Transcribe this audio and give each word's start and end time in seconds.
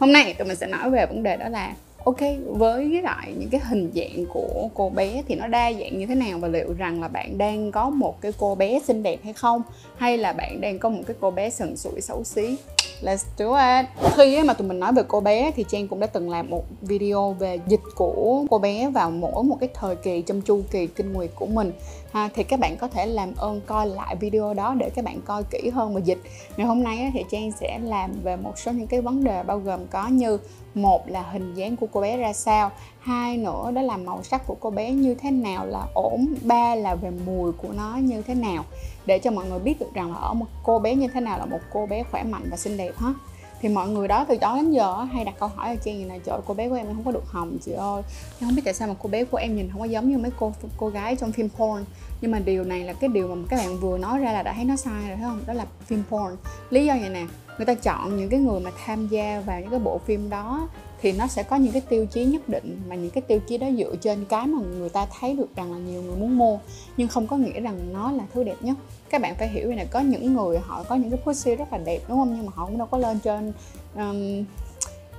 hôm 0.00 0.12
nay 0.12 0.34
tụi 0.38 0.48
mình 0.48 0.56
sẽ 0.56 0.66
nói 0.66 0.90
về 0.90 1.06
vấn 1.06 1.22
đề 1.22 1.36
đó 1.36 1.48
là 1.48 1.72
ok 2.04 2.20
với 2.46 3.02
lại 3.02 3.34
những 3.38 3.48
cái 3.50 3.60
hình 3.64 3.90
dạng 3.94 4.26
của 4.32 4.68
cô 4.74 4.90
bé 4.90 5.22
thì 5.28 5.34
nó 5.34 5.46
đa 5.46 5.72
dạng 5.72 5.98
như 5.98 6.06
thế 6.06 6.14
nào 6.14 6.38
và 6.38 6.48
liệu 6.48 6.72
rằng 6.72 7.02
là 7.02 7.08
bạn 7.08 7.38
đang 7.38 7.72
có 7.72 7.90
một 7.90 8.20
cái 8.20 8.32
cô 8.38 8.54
bé 8.54 8.80
xinh 8.84 9.02
đẹp 9.02 9.20
hay 9.24 9.32
không? 9.32 9.62
Hay 9.96 10.18
là 10.18 10.32
bạn 10.32 10.60
đang 10.60 10.78
có 10.78 10.88
một 10.88 11.02
cái 11.06 11.16
cô 11.20 11.30
bé 11.30 11.50
sần 11.50 11.76
sủi 11.76 12.00
xấu 12.00 12.24
xí? 12.24 12.56
Let's 13.02 13.24
do 13.36 13.76
it. 13.76 13.86
Khi 14.16 14.42
mà 14.42 14.54
tụi 14.54 14.68
mình 14.68 14.80
nói 14.80 14.92
về 14.92 15.02
cô 15.08 15.20
bé 15.20 15.50
thì 15.56 15.64
Trang 15.68 15.88
cũng 15.88 16.00
đã 16.00 16.06
từng 16.06 16.30
làm 16.30 16.50
một 16.50 16.64
video 16.82 17.32
về 17.32 17.58
dịch 17.68 17.80
của 17.94 18.44
cô 18.50 18.58
bé 18.58 18.90
vào 18.90 19.10
mỗi 19.10 19.44
một 19.44 19.56
cái 19.60 19.68
thời 19.74 19.96
kỳ 19.96 20.22
trong 20.22 20.40
chu 20.40 20.62
kỳ 20.70 20.86
kinh 20.86 21.12
nguyệt 21.12 21.30
của 21.34 21.46
mình. 21.46 21.72
Ha, 22.12 22.28
Thì 22.34 22.44
các 22.44 22.60
bạn 22.60 22.76
có 22.76 22.88
thể 22.88 23.06
làm 23.06 23.32
ơn 23.36 23.60
coi 23.66 23.86
lại 23.86 24.16
video 24.16 24.54
đó 24.54 24.74
để 24.78 24.90
các 24.90 25.04
bạn 25.04 25.20
coi 25.24 25.42
kỹ 25.50 25.70
hơn 25.70 25.94
về 25.94 26.02
dịch. 26.04 26.18
Ngày 26.56 26.66
hôm 26.66 26.82
nay 26.82 27.10
thì 27.14 27.24
Trang 27.30 27.52
sẽ 27.60 27.78
làm 27.84 28.12
về 28.22 28.36
một 28.36 28.58
số 28.58 28.72
những 28.72 28.86
cái 28.86 29.00
vấn 29.00 29.24
đề 29.24 29.42
bao 29.42 29.58
gồm 29.58 29.80
có 29.90 30.08
như 30.08 30.38
một 30.74 31.08
là 31.08 31.22
hình 31.22 31.54
dáng 31.54 31.76
của 31.76 31.86
cô 31.92 32.00
bé 32.00 32.16
ra 32.16 32.32
sao. 32.32 32.70
Hai 33.00 33.36
nữa, 33.36 33.70
đó 33.74 33.82
là 33.82 33.96
màu 33.96 34.22
sắc 34.22 34.46
của 34.46 34.56
cô 34.60 34.70
bé 34.70 34.90
như 34.90 35.14
thế 35.14 35.30
nào 35.30 35.66
là 35.66 35.86
ổn. 35.94 36.34
Ba 36.42 36.74
là 36.74 36.94
về 36.94 37.10
mùi 37.26 37.52
của 37.52 37.72
nó 37.76 37.96
như 37.96 38.22
thế 38.22 38.34
nào. 38.34 38.64
Để 39.06 39.18
cho 39.18 39.30
mọi 39.30 39.46
người 39.48 39.58
biết 39.58 39.80
được 39.80 39.94
rằng 39.94 40.12
là 40.12 40.18
ở 40.18 40.34
một 40.34 40.46
cô 40.62 40.78
bé 40.78 40.94
như 40.94 41.08
thế 41.08 41.20
nào 41.20 41.38
là 41.38 41.44
một 41.44 41.60
cô 41.72 41.86
bé 41.86 42.02
khỏe 42.02 42.22
mạnh 42.22 42.46
và 42.50 42.56
xinh 42.56 42.76
đẹp 42.76 42.92
hết 42.96 43.12
thì 43.60 43.68
mọi 43.68 43.88
người 43.88 44.08
đó 44.08 44.24
từ 44.28 44.38
đó 44.40 44.56
đến 44.56 44.70
giờ 44.70 45.06
hay 45.12 45.24
đặt 45.24 45.34
câu 45.38 45.48
hỏi 45.48 45.68
ở 45.68 45.76
trên 45.84 45.98
là 45.98 46.06
này 46.06 46.20
trời 46.24 46.40
cô 46.46 46.54
bé 46.54 46.68
của 46.68 46.74
em 46.74 46.86
không 46.86 47.04
có 47.04 47.12
được 47.12 47.26
hồng 47.26 47.58
chị 47.64 47.72
ơi. 47.72 48.02
Em 48.40 48.48
không 48.48 48.54
biết 48.56 48.62
tại 48.64 48.74
sao 48.74 48.88
mà 48.88 48.94
cô 49.02 49.08
bé 49.08 49.24
của 49.24 49.36
em 49.36 49.56
nhìn 49.56 49.70
không 49.70 49.80
có 49.80 49.86
giống 49.86 50.10
như 50.10 50.18
mấy 50.18 50.30
cô 50.38 50.52
cô 50.76 50.88
gái 50.88 51.16
trong 51.16 51.32
phim 51.32 51.48
porn. 51.48 51.84
Nhưng 52.20 52.30
mà 52.30 52.38
điều 52.38 52.64
này 52.64 52.84
là 52.84 52.92
cái 52.92 53.08
điều 53.08 53.28
mà 53.28 53.42
các 53.48 53.56
bạn 53.56 53.80
vừa 53.80 53.98
nói 53.98 54.18
ra 54.18 54.32
là 54.32 54.42
đã 54.42 54.52
thấy 54.52 54.64
nó 54.64 54.76
sai 54.76 55.08
rồi, 55.08 55.16
thấy 55.16 55.24
không? 55.24 55.40
Đó 55.46 55.52
là 55.52 55.66
phim 55.86 56.02
porn. 56.10 56.36
Lý 56.70 56.86
do 56.86 56.94
vậy 57.00 57.08
nè 57.08 57.26
người 57.60 57.66
ta 57.66 57.74
chọn 57.74 58.16
những 58.16 58.28
cái 58.28 58.40
người 58.40 58.60
mà 58.60 58.70
tham 58.84 59.08
gia 59.08 59.42
vào 59.46 59.60
những 59.60 59.70
cái 59.70 59.78
bộ 59.78 59.98
phim 59.98 60.30
đó 60.30 60.68
thì 61.00 61.12
nó 61.12 61.26
sẽ 61.26 61.42
có 61.42 61.56
những 61.56 61.72
cái 61.72 61.82
tiêu 61.88 62.06
chí 62.06 62.24
nhất 62.24 62.48
định 62.48 62.80
mà 62.88 62.94
những 62.94 63.10
cái 63.10 63.22
tiêu 63.22 63.40
chí 63.48 63.58
đó 63.58 63.66
dựa 63.78 63.96
trên 63.96 64.24
cái 64.24 64.46
mà 64.46 64.58
người 64.78 64.88
ta 64.88 65.06
thấy 65.20 65.34
được 65.34 65.56
rằng 65.56 65.72
là 65.72 65.78
nhiều 65.78 66.02
người 66.02 66.16
muốn 66.16 66.38
mua. 66.38 66.58
Nhưng 66.96 67.08
không 67.08 67.26
có 67.26 67.36
nghĩa 67.36 67.60
rằng 67.60 67.92
nó 67.92 68.12
là 68.12 68.24
thứ 68.34 68.44
đẹp 68.44 68.56
nhất. 68.60 68.76
Các 69.10 69.20
bạn 69.20 69.34
phải 69.38 69.48
hiểu 69.48 69.72
là 69.72 69.84
có 69.84 70.00
những 70.00 70.34
người 70.34 70.58
họ 70.58 70.82
có 70.82 70.94
những 70.94 71.10
cái 71.10 71.20
pussy 71.24 71.54
rất 71.54 71.72
là 71.72 71.78
đẹp 71.78 72.00
đúng 72.08 72.18
không? 72.18 72.34
Nhưng 72.36 72.46
mà 72.46 72.52
họ 72.54 72.66
cũng 72.66 72.78
đâu 72.78 72.86
có 72.90 72.98
lên 72.98 73.18
trên 73.18 73.52
um, 73.94 74.44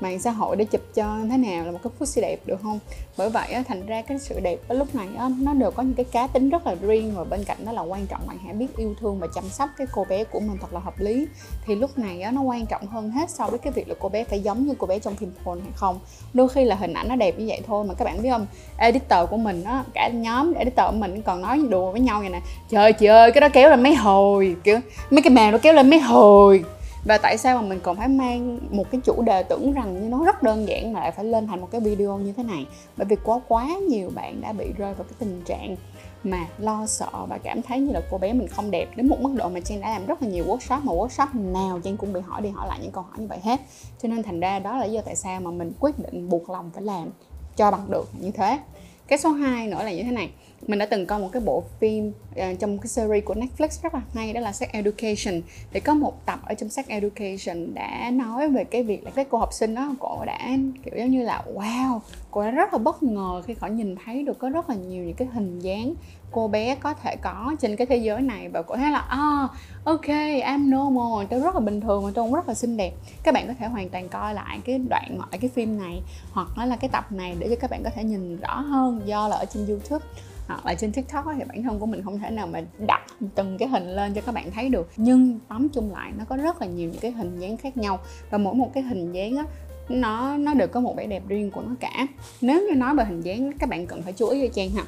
mạng 0.02 0.20
xã 0.20 0.32
hội 0.32 0.56
để 0.56 0.66
chụp 0.66 0.82
cho 0.96 1.18
thế 1.30 1.38
nào 1.38 1.66
là 1.66 1.72
một 1.72 1.80
cái 1.84 1.92
pussy 2.00 2.22
đẹp 2.22 2.40
được 2.46 2.60
không? 2.64 2.80
Bởi 3.18 3.30
vậy 3.30 3.52
á, 3.52 3.64
thành 3.68 3.86
ra 3.86 4.02
cái 4.02 4.20
sự 4.20 4.40
đẹp 4.40 4.60
ở 4.68 4.76
lúc 4.76 4.96
này 4.96 5.08
á, 5.18 5.30
nó 5.40 5.54
đều 5.54 5.72
có 5.72 5.84
những 5.84 5.94
cái 5.94 6.06
cá 6.12 6.28
tính 6.28 6.50
rất 6.50 6.68
là 6.68 6.76
riêng 6.82 7.14
và 7.16 7.24
bên 7.24 7.44
cạnh 7.44 7.58
đó 7.66 7.72
là 7.72 7.82
quan 7.82 8.08
trọng 8.08 8.22
bạn 8.28 8.38
hãy 8.46 8.54
biết 8.54 8.78
yêu 8.78 8.94
thương 9.00 9.20
và 9.20 9.28
chăm 9.36 9.44
sóc 9.50 9.70
cái 9.78 9.88
cô 9.92 10.06
bé 10.10 10.24
của 10.24 10.40
mình 10.40 10.58
thật 10.62 10.74
là 10.74 10.80
hợp 10.80 11.00
lý. 11.00 11.28
Thì 11.66 11.76
lúc 11.76 11.98
này 11.98 12.22
á, 12.22 12.32
nó 12.32 12.42
quan 12.42 12.66
trọng 12.66 12.88
hơn 12.88 13.10
hết 13.10 13.30
so 13.30 13.48
với 13.48 13.60
cái 13.60 13.74
việc 13.74 13.90
là 13.90 13.96
cô 14.00 14.10
bé 14.10 14.24
phải 14.24 14.40
giống 14.40 14.68
như 14.68 14.74
cô 14.78 14.88
bé 14.88 15.00
trong 15.00 15.16
phim 15.16 15.32
porn 15.44 15.62
hay 15.62 15.72
không. 15.76 16.00
Đôi 16.34 16.50
khi 16.50 16.64
là 16.64 16.76
hình 16.76 16.94
ảnh 16.94 17.08
nó 17.08 17.16
đẹp 17.16 17.40
như 17.40 17.46
vậy 17.48 17.62
thôi 17.68 17.86
mà 17.86 17.94
các 17.94 18.06
bạn 18.06 18.22
biết 18.22 18.30
không? 18.30 18.48
Editor 18.78 19.30
của 19.30 19.38
mình 19.38 19.64
á 19.64 19.84
cả 19.94 20.10
nhóm 20.14 20.54
editor 20.54 20.86
của 20.86 20.98
mình 20.98 21.22
còn 21.22 21.42
nói 21.42 21.62
đùa 21.70 21.92
với 21.92 22.02
nhau 22.02 22.20
vậy 22.20 22.30
nè. 22.30 22.42
Trời 22.70 22.94
chị 22.94 23.06
ơi 23.06 23.32
cái 23.32 23.42
đó 23.42 23.50
kéo 23.54 23.70
lên 23.70 23.84
mấy 23.84 23.96
hồi? 23.96 24.56
Kiểu 24.64 24.80
mấy 25.10 25.22
cái 25.22 25.34
mèo 25.34 25.52
nó 25.52 25.58
kéo 25.58 25.74
lên 25.74 25.90
mấy 25.90 26.00
hồi? 26.00 26.64
Và 27.06 27.18
tại 27.18 27.38
sao 27.38 27.62
mà 27.62 27.68
mình 27.68 27.80
còn 27.84 27.98
phải 27.98 28.08
mang 28.08 28.60
một 28.70 28.92
cái 28.92 29.02
chủ 29.04 29.22
đề 29.22 29.44
tưởng 29.44 29.74
rằng 29.74 30.02
như 30.02 30.10
nó 30.10 30.26
rất 30.26 30.44
đơn 30.44 30.68
giản 30.68 30.94
mà 30.94 31.00
lại 31.00 31.12
phải 31.12 31.26
lên 31.26 31.48
thành 31.48 31.62
một 31.62 31.68
cái 31.72 31.82
video 31.82 32.18
như 32.18 32.34
thế 32.34 32.44
này? 32.44 32.66
Bởi 32.98 33.06
vì 33.06 33.16
có 33.24 33.40
quá 33.48 33.68
nhiều 33.90 34.12
bạn 34.16 34.42
đã 34.42 34.54
bị 34.54 34.66
rơi 34.78 34.94
vào 34.94 35.04
cái 35.04 35.14
tình 35.20 35.42
trạng 35.46 35.76
mà 36.24 36.48
lo 36.58 36.86
sợ 36.86 37.26
và 37.30 37.38
cảm 37.38 37.62
thấy 37.62 37.80
như 37.80 37.92
là 37.92 38.02
cô 38.12 38.18
bé 38.18 38.34
mình 38.34 38.48
không 38.48 38.72
đẹp 38.72 38.90
đến 38.96 39.08
một 39.08 39.18
mức 39.22 39.34
độ 39.36 39.50
mà 39.50 39.60
Trang 39.60 39.82
đã 39.82 39.90
làm 39.90 40.06
rất 40.06 40.22
là 40.22 40.30
nhiều 40.30 40.46
workshop 40.46 40.80
mà 40.84 40.94
workshop 40.94 41.52
nào 41.52 41.80
Trang 41.84 41.98
cũng 41.98 42.14
bị 42.14 42.20
hỏi 42.22 42.42
đi 42.42 42.50
hỏi 42.50 42.68
lại 42.68 42.80
những 42.82 42.92
câu 42.92 43.04
hỏi 43.04 43.20
như 43.20 43.28
vậy 43.28 43.40
hết. 43.44 43.62
Cho 44.02 44.10
nên 44.10 44.24
thành 44.24 44.40
ra 44.40 44.60
đó 44.60 44.78
là 44.78 44.86
lý 44.86 44.94
do 44.94 45.02
tại 45.02 45.16
sao 45.16 45.42
mà 45.42 45.52
mình 45.52 45.74
quyết 45.80 46.00
định 46.00 46.30
buộc 46.30 46.50
lòng 46.50 46.72
phải 46.74 46.84
làm 46.84 47.10
cho 47.56 47.72
bằng 47.72 47.92
được 47.92 48.10
như 48.20 48.32
thế. 48.32 48.60
Cái 49.08 49.20
số 49.20 49.32
2 49.32 49.68
nữa 49.68 49.84
là 49.84 49.92
như 49.92 50.04
thế 50.04 50.12
này 50.12 50.32
mình 50.68 50.80
đã 50.80 50.86
từng 50.86 51.06
coi 51.06 51.20
một 51.20 51.30
cái 51.32 51.42
bộ 51.42 51.64
phim 51.80 52.12
uh, 52.32 52.60
trong 52.60 52.78
cái 52.78 52.88
series 52.88 53.26
của 53.26 53.34
Netflix 53.34 53.68
rất 53.84 53.94
là 53.94 54.02
hay 54.14 54.34
đó 54.34 54.42
là 54.42 54.52
Sex 54.52 54.70
Education. 54.70 55.42
Thì 55.74 55.80
có 55.80 55.94
một 55.94 56.26
tập 56.26 56.40
ở 56.46 56.54
trong 56.54 56.70
Sex 56.70 56.88
Education 56.88 57.74
đã 57.74 58.12
nói 58.14 58.50
về 58.50 58.64
cái 58.64 58.84
việc 58.84 59.04
là 59.04 59.12
cái 59.12 59.26
cô 59.30 59.38
học 59.38 59.54
sinh 59.54 59.76
đó 59.76 59.96
cô 60.00 60.26
đã 60.26 60.50
kiểu 60.86 60.94
giống 60.98 61.12
như 61.12 61.24
là 61.24 61.44
wow 61.56 62.00
cô 62.32 62.44
đã 62.44 62.52
rất 62.52 62.74
là 62.74 62.80
bất 62.80 63.04
ngờ 63.04 63.42
khi 63.46 63.56
họ 63.60 63.68
nhìn 63.68 63.96
thấy 64.06 64.24
được 64.24 64.40
có 64.40 64.50
rất 64.50 64.70
là 64.70 64.76
nhiều 64.76 65.04
những 65.04 65.16
cái 65.16 65.28
hình 65.34 65.60
dáng 65.60 65.94
cô 66.32 66.48
bé 66.48 66.76
có 66.76 66.94
thể 66.94 67.16
có 67.16 67.56
trên 67.60 67.76
cái 67.76 67.88
thế 67.88 67.98
giới 67.98 68.22
này. 68.22 68.50
Và 68.50 68.62
cô 68.62 68.76
thấy 68.76 68.92
là 68.92 69.00
ah 69.00 69.52
ok 69.84 70.06
I'm 70.06 70.70
normal. 70.70 71.28
Tôi 71.30 71.40
rất 71.40 71.56
là 71.56 71.62
bình 71.62 71.82
thường 71.82 72.06
và 72.06 72.12
tôi 72.16 72.26
cũng 72.26 72.34
rất 72.34 72.48
là 72.48 72.54
xinh 72.54 72.78
đẹp. 72.78 72.94
Các 73.24 73.34
bạn 73.34 73.48
có 73.48 73.54
thể 73.60 73.68
hoàn 73.68 73.90
toàn 73.90 74.10
coi 74.10 74.34
lại 74.34 74.60
cái 74.66 74.80
đoạn 74.90 75.18
ở 75.32 75.38
cái 75.42 75.50
phim 75.50 75.78
này 75.78 76.02
hoặc 76.32 76.48
là 76.58 76.76
cái 76.76 76.90
tập 76.90 77.12
này 77.12 77.36
để 77.40 77.48
cho 77.50 77.56
các 77.56 77.70
bạn 77.70 77.84
có 77.84 77.90
thể 77.96 78.04
nhìn 78.04 78.38
rõ 78.38 78.60
hơn 78.60 79.02
do 79.06 79.28
là 79.28 79.36
ở 79.36 79.46
trên 79.46 79.68
YouTube 79.68 80.06
hoặc 80.52 80.66
là 80.66 80.74
trên 80.74 80.92
tiktok 80.92 81.26
thì 81.38 81.44
bản 81.48 81.64
thân 81.64 81.80
của 81.80 81.86
mình 81.86 82.04
không 82.04 82.20
thể 82.20 82.30
nào 82.30 82.48
mà 82.48 82.62
đặt 82.88 83.06
từng 83.36 83.58
cái 83.58 83.68
hình 83.68 83.96
lên 83.96 84.14
cho 84.14 84.22
các 84.22 84.32
bạn 84.32 84.52
thấy 84.52 84.70
được. 84.70 84.92
Nhưng 84.98 85.40
tóm 85.48 85.70
chung 85.70 85.92
lại 85.92 86.12
nó 86.18 86.26
có 86.26 86.38
rất 86.38 86.62
là 86.62 86.68
nhiều 86.68 86.90
những 86.90 87.02
cái 87.02 87.12
hình 87.12 87.40
dáng 87.40 87.58
khác 87.58 87.78
nhau. 87.78 88.00
Và 88.30 88.38
mỗi 88.38 88.56
một 88.56 88.72
cái 88.74 88.84
hình 88.84 89.12
dáng 89.12 89.38
á 89.38 89.44
nó 89.90 90.38
nó 90.38 90.54
đều 90.54 90.68
có 90.68 90.80
một 90.80 90.96
vẻ 90.98 91.08
đẹp 91.08 91.24
riêng 91.28 91.52
của 91.52 91.62
nó 91.62 91.76
cả. 91.80 92.08
Nếu 92.42 92.62
như 92.62 92.76
nói 92.76 92.96
về 92.96 93.04
hình 93.04 93.22
dáng 93.22 93.52
các 93.60 93.70
bạn 93.70 93.88
cần 93.88 94.02
phải 94.02 94.14
chú 94.14 94.28
ý 94.28 94.48
cho 94.48 94.54
trang 94.54 94.70
ha. 94.70 94.84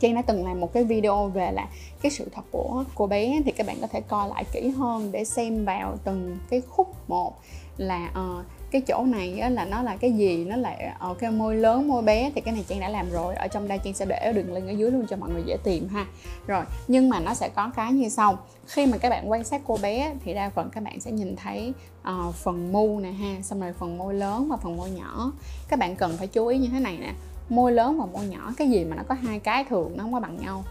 Trang 0.00 0.14
đã 0.14 0.22
từng 0.22 0.46
làm 0.46 0.60
một 0.60 0.72
cái 0.72 0.84
video 0.84 1.28
về 1.28 1.52
là 1.52 1.68
cái 2.02 2.12
sự 2.12 2.28
thật 2.32 2.42
của 2.50 2.84
cô 2.94 3.06
bé 3.06 3.40
thì 3.44 3.52
các 3.52 3.66
bạn 3.66 3.76
có 3.80 3.86
thể 3.86 4.00
coi 4.00 4.28
lại 4.28 4.44
kỹ 4.52 4.68
hơn 4.68 5.12
để 5.12 5.24
xem 5.24 5.64
vào 5.64 5.96
từng 6.04 6.38
cái 6.50 6.60
khúc 6.68 7.08
một 7.08 7.38
là 7.76 8.10
uh, 8.10 8.46
cái 8.72 8.80
chỗ 8.80 9.04
này 9.04 9.38
á, 9.38 9.48
là 9.48 9.64
nó 9.64 9.82
là 9.82 9.96
cái 9.96 10.12
gì? 10.12 10.44
Nó 10.44 10.56
là 10.56 10.70
ở 10.98 11.08
ờ, 11.08 11.14
cái 11.14 11.30
môi 11.30 11.56
lớn 11.56 11.88
môi 11.88 12.02
bé 12.02 12.30
thì 12.34 12.40
cái 12.40 12.54
này 12.54 12.64
trang 12.68 12.80
đã 12.80 12.88
làm 12.88 13.10
rồi. 13.10 13.34
Ở 13.34 13.48
trong 13.48 13.68
đây 13.68 13.78
trang 13.84 13.94
sẽ 13.94 14.04
để 14.04 14.32
đường 14.32 14.54
link 14.54 14.66
ở 14.66 14.70
dưới 14.70 14.90
luôn 14.90 15.06
cho 15.10 15.16
mọi 15.16 15.30
người 15.30 15.42
dễ 15.46 15.56
tìm 15.64 15.88
ha. 15.88 16.06
Rồi 16.46 16.64
nhưng 16.88 17.08
mà 17.08 17.20
nó 17.20 17.34
sẽ 17.34 17.48
có 17.48 17.70
cái 17.76 17.92
như 17.92 18.08
sau. 18.08 18.38
Khi 18.66 18.86
mà 18.86 18.98
các 18.98 19.08
bạn 19.08 19.30
quan 19.30 19.44
sát 19.44 19.60
cô 19.66 19.78
bé 19.82 20.14
thì 20.24 20.34
đa 20.34 20.50
phần 20.50 20.70
các 20.70 20.84
bạn 20.84 21.00
sẽ 21.00 21.10
nhìn 21.10 21.36
thấy 21.36 21.72
uh, 22.00 22.34
phần 22.34 22.72
mu 22.72 23.00
nè 23.00 23.10
ha 23.10 23.42
xong 23.42 23.60
rồi 23.60 23.72
phần 23.72 23.98
môi 23.98 24.14
lớn 24.14 24.48
và 24.50 24.56
phần 24.56 24.76
môi 24.76 24.90
nhỏ. 24.90 25.32
Các 25.68 25.78
bạn 25.78 25.96
cần 25.96 26.16
phải 26.16 26.26
chú 26.26 26.46
ý 26.46 26.58
như 26.58 26.68
thế 26.72 26.80
này 26.80 26.98
nè 27.00 27.12
môi 27.48 27.72
lớn 27.72 27.98
và 27.98 28.06
môi 28.06 28.26
nhỏ 28.26 28.52
cái 28.56 28.70
gì 28.70 28.84
mà 28.84 28.96
nó 28.96 29.02
có 29.08 29.14
hai 29.14 29.38
cái 29.38 29.64
thường 29.64 29.92
nó 29.96 30.04
không 30.04 30.12
có 30.12 30.20
bằng 30.20 30.36
nhau. 30.36 30.64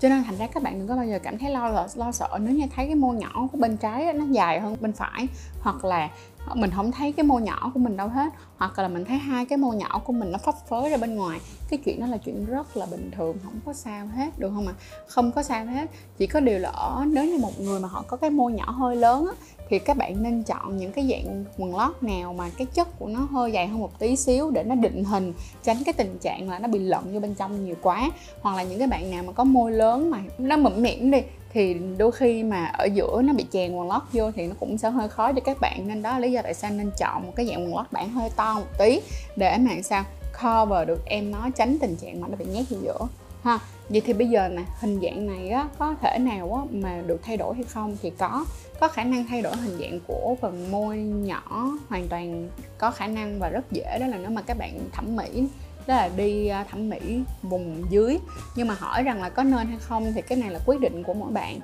Cho 0.00 0.08
nên 0.08 0.24
thành 0.24 0.36
ra 0.36 0.46
các 0.46 0.62
bạn 0.62 0.78
đừng 0.78 0.88
có 0.88 0.96
bao 0.96 1.06
giờ 1.06 1.18
cảm 1.22 1.38
thấy 1.38 1.50
lo 1.50 1.86
lo 1.94 2.12
sợ. 2.12 2.38
Nếu 2.40 2.54
như 2.54 2.66
thấy 2.76 2.86
cái 2.86 2.94
môi 2.94 3.16
nhỏ 3.16 3.48
của 3.52 3.58
bên 3.58 3.76
trái 3.76 4.12
nó 4.12 4.24
dài 4.30 4.60
hơn 4.60 4.76
bên 4.80 4.92
phải 4.92 5.26
hoặc 5.60 5.84
là 5.84 6.10
mình 6.54 6.70
không 6.70 6.92
thấy 6.92 7.12
cái 7.12 7.24
mô 7.24 7.38
nhỏ 7.38 7.70
của 7.74 7.80
mình 7.80 7.96
đâu 7.96 8.08
hết. 8.08 8.32
Hoặc 8.56 8.78
là 8.78 8.88
mình 8.88 9.04
thấy 9.04 9.18
hai 9.18 9.46
cái 9.46 9.58
mô 9.58 9.72
nhỏ 9.72 10.00
của 10.04 10.12
mình 10.12 10.32
nó 10.32 10.38
phấp 10.38 10.54
phới 10.68 10.90
ra 10.90 10.96
bên 10.96 11.14
ngoài. 11.14 11.40
Cái 11.70 11.78
chuyện 11.84 12.00
đó 12.00 12.06
là 12.06 12.16
chuyện 12.16 12.44
rất 12.44 12.76
là 12.76 12.86
bình 12.86 13.10
thường 13.16 13.36
không 13.44 13.60
có 13.66 13.72
sao 13.72 14.06
hết 14.06 14.38
được 14.38 14.50
không 14.54 14.66
ạ? 14.66 14.74
À? 14.78 14.82
không 15.06 15.32
có 15.32 15.42
sao 15.42 15.66
hết. 15.66 15.90
Chỉ 16.18 16.26
có 16.26 16.40
điều 16.40 16.58
là 16.58 16.68
ở 16.68 17.04
nếu 17.06 17.24
như 17.24 17.38
một 17.38 17.60
người 17.60 17.80
mà 17.80 17.88
họ 17.88 18.04
có 18.06 18.16
cái 18.16 18.30
mô 18.30 18.48
nhỏ 18.48 18.70
hơi 18.70 18.96
lớn 18.96 19.26
á, 19.26 19.46
thì 19.68 19.78
các 19.78 19.96
bạn 19.96 20.22
nên 20.22 20.42
chọn 20.42 20.76
những 20.76 20.92
cái 20.92 21.08
dạng 21.10 21.44
quần 21.58 21.76
lót 21.76 22.02
nào 22.02 22.32
mà 22.32 22.50
cái 22.58 22.66
chất 22.66 22.98
của 22.98 23.06
nó 23.06 23.20
hơi 23.30 23.52
dày 23.52 23.66
hơn 23.66 23.80
một 23.80 23.98
tí 23.98 24.16
xíu 24.16 24.50
để 24.50 24.62
nó 24.62 24.74
định 24.74 25.04
hình 25.04 25.32
tránh 25.62 25.76
cái 25.84 25.92
tình 25.92 26.18
trạng 26.18 26.50
là 26.50 26.58
nó 26.58 26.68
bị 26.68 26.78
lẫn 26.78 27.14
vô 27.14 27.20
bên 27.20 27.34
trong 27.34 27.64
nhiều 27.64 27.76
quá. 27.82 28.10
Hoặc 28.40 28.56
là 28.56 28.62
những 28.62 28.78
cái 28.78 28.88
bạn 28.88 29.10
nào 29.10 29.22
mà 29.22 29.32
có 29.32 29.44
môi 29.44 29.72
lớn 29.72 30.10
mà 30.10 30.18
nó 30.38 30.56
mụn 30.56 30.82
miệng 30.82 31.10
đi 31.10 31.22
thì 31.56 31.76
đôi 31.98 32.12
khi 32.12 32.42
mà 32.42 32.64
ở 32.64 32.84
giữa 32.84 33.22
nó 33.24 33.32
bị 33.32 33.46
chèn 33.50 33.72
quần 33.72 33.88
lót 33.88 34.02
vô 34.12 34.30
thì 34.30 34.46
nó 34.46 34.54
cũng 34.60 34.78
sẽ 34.78 34.90
hơi 34.90 35.08
khó 35.08 35.32
cho 35.32 35.40
các 35.44 35.56
bạn. 35.60 35.88
Nên 35.88 36.02
đó 36.02 36.10
là 36.10 36.18
lý 36.18 36.32
do 36.32 36.42
tại 36.42 36.54
sao 36.54 36.70
nên 36.70 36.90
chọn 36.98 37.26
một 37.26 37.32
cái 37.36 37.46
dạng 37.46 37.64
quần 37.64 37.76
lót 37.76 37.92
bản 37.92 38.10
hơi 38.10 38.30
to 38.36 38.54
một 38.54 38.78
tí 38.78 39.00
để 39.36 39.58
mà 39.58 39.70
sao 39.82 40.04
cover 40.42 40.88
được 40.88 41.00
em 41.06 41.30
nó 41.30 41.48
tránh 41.56 41.78
tình 41.80 41.96
trạng 41.96 42.20
mà 42.20 42.28
nó 42.28 42.36
bị 42.36 42.44
nhét 42.44 42.64
vô 42.70 42.76
giữa. 42.82 43.08
Ha, 43.42 43.58
vậy 43.88 44.00
thì 44.00 44.12
bây 44.12 44.28
giờ 44.28 44.48
nè, 44.48 44.62
hình 44.80 45.00
dạng 45.02 45.26
này 45.26 45.48
á, 45.48 45.68
có 45.78 45.94
thể 46.00 46.18
nào 46.18 46.54
á 46.54 46.62
mà 46.70 47.02
được 47.06 47.20
thay 47.22 47.36
đổi 47.36 47.54
hay 47.54 47.64
không? 47.64 47.96
Thì 48.02 48.10
có 48.10 48.44
có 48.80 48.88
khả 48.88 49.04
năng 49.04 49.26
thay 49.26 49.42
đổi 49.42 49.56
hình 49.56 49.78
dạng 49.80 50.00
của 50.06 50.36
phần 50.40 50.70
môi 50.70 50.96
nhỏ 50.98 51.70
hoàn 51.88 52.08
toàn 52.08 52.48
có 52.78 52.90
khả 52.90 53.06
năng 53.06 53.38
và 53.38 53.48
rất 53.48 53.72
dễ, 53.72 53.98
đó 54.00 54.06
là 54.06 54.18
nếu 54.18 54.30
mà 54.30 54.42
các 54.42 54.58
bạn 54.58 54.78
thẩm 54.92 55.16
mỹ 55.16 55.44
đó 55.86 55.94
là 55.96 56.10
đi 56.16 56.46
à, 56.46 56.64
thẩm 56.64 56.88
mỹ 56.88 57.20
vùng 57.42 57.84
dưới. 57.90 58.18
Nhưng 58.54 58.68
mà 58.68 58.74
hỏi 58.74 59.02
rằng 59.02 59.22
là 59.22 59.28
có 59.28 59.42
nên 59.42 59.66
hay 59.66 59.78
không 59.80 60.12
thì 60.14 60.22
cái 60.22 60.38
này 60.38 60.50
là 60.50 60.60
quyết 60.66 60.80
định 60.80 61.02
của 61.02 61.14
mỗi 61.14 61.32
bạn 61.32 61.60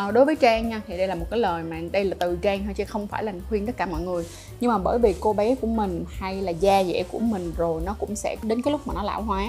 à, 0.00 0.10
đối 0.10 0.24
với 0.24 0.36
trang 0.36 0.68
nha 0.68 0.82
thì 0.86 0.96
đây 0.96 1.08
là 1.08 1.14
một 1.14 1.26
cái 1.30 1.40
lời 1.40 1.62
mà 1.62 1.80
đây 1.92 2.04
là 2.04 2.16
từ 2.18 2.38
trang 2.42 2.64
thôi 2.64 2.74
chứ 2.74 2.84
không 2.84 3.06
phải 3.06 3.24
là 3.24 3.32
khuyên 3.48 3.66
tất 3.66 3.76
cả 3.76 3.86
mọi 3.86 4.00
người. 4.00 4.24
Nhưng 4.60 4.70
mà 4.70 4.78
bởi 4.78 4.98
vì 4.98 5.14
cô 5.20 5.32
bé 5.32 5.54
của 5.54 5.66
mình 5.66 6.04
hay 6.08 6.42
là 6.42 6.50
da 6.50 6.84
dẻ 6.84 7.02
của 7.12 7.18
mình 7.18 7.52
rồi 7.56 7.82
nó 7.84 7.96
cũng 7.98 8.16
sẽ 8.16 8.36
đến 8.42 8.62
cái 8.62 8.72
lúc 8.72 8.86
mà 8.86 8.94
nó 8.94 9.02
lão 9.02 9.22
hóa. 9.22 9.46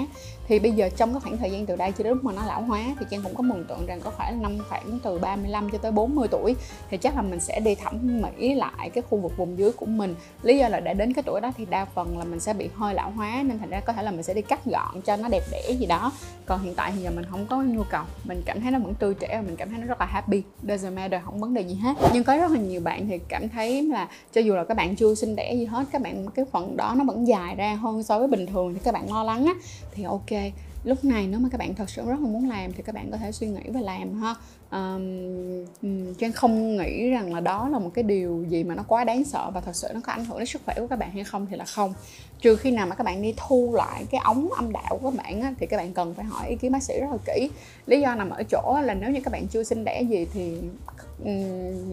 Thì 0.47 0.59
bây 0.59 0.71
giờ 0.71 0.89
trong 0.97 1.13
cái 1.13 1.19
khoảng 1.19 1.37
thời 1.37 1.51
gian 1.51 1.65
từ 1.65 1.75
đây 1.75 1.91
cho 1.97 2.03
đến 2.03 2.13
lúc 2.13 2.23
mà 2.23 2.33
nó 2.33 2.45
lão 2.45 2.61
hóa 2.61 2.95
thì 2.99 3.05
trang 3.09 3.23
cũng 3.23 3.35
có 3.35 3.43
mường 3.43 3.63
tượng 3.63 3.85
rằng 3.85 4.01
có 4.03 4.11
khoảng 4.17 4.41
năm 4.41 4.57
khoảng 4.69 4.99
từ 5.03 5.19
35 5.19 5.69
cho 5.69 5.77
tới 5.77 5.91
40 5.91 6.27
tuổi 6.31 6.55
thì 6.89 6.97
chắc 6.97 7.15
là 7.15 7.21
mình 7.21 7.39
sẽ 7.39 7.59
đi 7.59 7.75
thẩm 7.75 8.21
mỹ 8.21 8.55
lại 8.55 8.89
cái 8.89 9.03
khu 9.09 9.17
vực 9.17 9.37
vùng 9.37 9.57
dưới 9.57 9.71
của 9.71 9.85
mình. 9.85 10.15
Lý 10.43 10.57
do 10.57 10.69
là 10.69 10.79
đã 10.79 10.93
đến 10.93 11.13
cái 11.13 11.23
tuổi 11.23 11.41
đó 11.41 11.51
thì 11.57 11.65
đa 11.65 11.85
phần 11.85 12.17
là 12.17 12.23
mình 12.23 12.39
sẽ 12.39 12.53
bị 12.53 12.69
hơi 12.75 12.93
lão 12.93 13.11
hóa 13.11 13.43
nên 13.45 13.59
thành 13.59 13.69
ra 13.69 13.79
có 13.79 13.93
thể 13.93 14.03
là 14.03 14.11
mình 14.11 14.23
sẽ 14.23 14.33
đi 14.33 14.41
cắt 14.41 14.65
gọn 14.65 15.01
cho 15.01 15.15
nó 15.15 15.29
đẹp 15.29 15.43
đẽ 15.51 15.71
gì 15.71 15.85
đó. 15.85 16.11
Còn 16.45 16.63
hiện 16.63 16.75
tại 16.75 16.91
thì 16.95 17.01
giờ 17.01 17.11
mình 17.15 17.25
không 17.31 17.45
có 17.49 17.57
nhu 17.57 17.83
cầu 17.83 18.03
mình 18.23 18.41
cảm 18.45 18.61
thấy 18.61 18.71
nó 18.71 18.79
vẫn 18.79 18.93
tươi 18.93 19.13
trẻ 19.13 19.27
và 19.31 19.41
mình 19.41 19.55
cảm 19.55 19.69
thấy 19.69 19.79
nó 19.79 19.85
rất 19.85 19.99
là 19.99 20.05
happy 20.05 20.40
đi 20.61 20.73
doesn't 20.73 20.95
matter, 20.95 21.21
không 21.25 21.39
vấn 21.39 21.53
đề 21.53 21.61
gì 21.61 21.75
hết. 21.75 21.93
Nhưng 22.13 22.23
có 22.23 22.37
rất 22.37 22.51
là 22.51 22.59
nhiều 22.59 22.81
bạn 22.81 23.07
thì 23.07 23.19
cảm 23.27 23.49
thấy 23.49 23.83
là 23.83 24.09
cho 24.33 24.41
dù 24.41 24.55
là 24.55 24.63
các 24.63 24.77
bạn 24.77 24.95
chưa 24.95 25.15
sinh 25.15 25.35
đẻ 25.35 25.53
gì 25.53 25.65
hết, 25.65 25.83
các 25.91 26.01
bạn, 26.01 26.25
cái 26.35 26.45
phần 26.51 26.77
đó 26.77 26.95
nó 26.97 27.03
vẫn 27.03 27.27
dài 27.27 27.55
ra 27.55 27.75
hơn 27.75 28.03
so 28.03 28.19
với 28.19 28.27
bình 28.27 28.45
thường 28.45 28.73
thì 28.73 28.79
các 28.83 28.93
bạn 28.93 29.13
lo 29.13 29.23
lắng 29.23 29.45
á. 29.45 29.53
Thì 29.91 30.03
ok 30.03 30.31
lúc 30.83 31.05
này 31.05 31.27
nếu 31.27 31.39
mà 31.39 31.49
các 31.51 31.57
bạn 31.57 31.75
thật 31.75 31.89
sự 31.89 32.05
rất 32.05 32.19
là 32.19 32.27
muốn 32.27 32.49
làm 32.49 32.73
thì 32.73 32.83
các 32.83 32.95
bạn 32.95 33.11
có 33.11 33.17
thể 33.17 33.31
suy 33.31 33.47
nghĩ 33.47 33.61
và 33.67 33.81
làm 33.81 34.21
ha. 34.21 34.35
Um, 34.71 36.13
Trang 36.19 36.31
không 36.31 36.77
nghĩ 36.77 37.09
rằng 37.09 37.33
là 37.33 37.39
đó 37.39 37.69
là 37.69 37.79
một 37.79 37.89
cái 37.93 38.03
điều 38.03 38.45
gì 38.49 38.63
mà 38.63 38.75
nó 38.75 38.83
quá 38.87 39.03
đáng 39.03 39.23
sợ 39.23 39.51
và 39.53 39.61
thật 39.61 39.75
sự 39.75 39.87
nó 39.93 39.99
có 40.03 40.11
ảnh 40.13 40.25
hưởng 40.25 40.37
đến 40.37 40.45
sức 40.45 40.61
khỏe 40.65 40.75
của 40.79 40.87
các 40.87 40.99
bạn 40.99 41.11
hay 41.11 41.23
không 41.23 41.47
thì 41.49 41.57
là 41.57 41.65
không. 41.65 41.93
Trừ 42.41 42.55
khi 42.55 42.71
nào 42.71 42.87
mà 42.87 42.95
các 42.95 43.03
bạn 43.03 43.21
đi 43.21 43.33
thu 43.37 43.73
lại 43.75 44.05
cái 44.11 44.21
ống 44.23 44.49
âm 44.51 44.71
đạo 44.71 44.97
của 45.01 45.11
các 45.11 45.17
bạn 45.17 45.41
á, 45.41 45.53
thì 45.59 45.67
các 45.67 45.77
bạn 45.77 45.93
cần 45.93 46.13
phải 46.13 46.25
hỏi 46.25 46.49
ý 46.49 46.55
kiến 46.55 46.71
bác 46.71 46.83
sĩ 46.83 46.93
rất 46.99 47.07
là 47.11 47.17
kỹ. 47.25 47.49
Lý 47.85 48.01
do 48.01 48.15
nằm 48.15 48.29
ở 48.29 48.43
chỗ 48.43 48.79
là 48.83 48.93
nếu 48.93 49.11
như 49.11 49.21
các 49.23 49.33
bạn 49.33 49.47
chưa 49.47 49.63
sinh 49.63 49.83
đẻ 49.83 50.01
gì 50.01 50.27
thì 50.33 50.57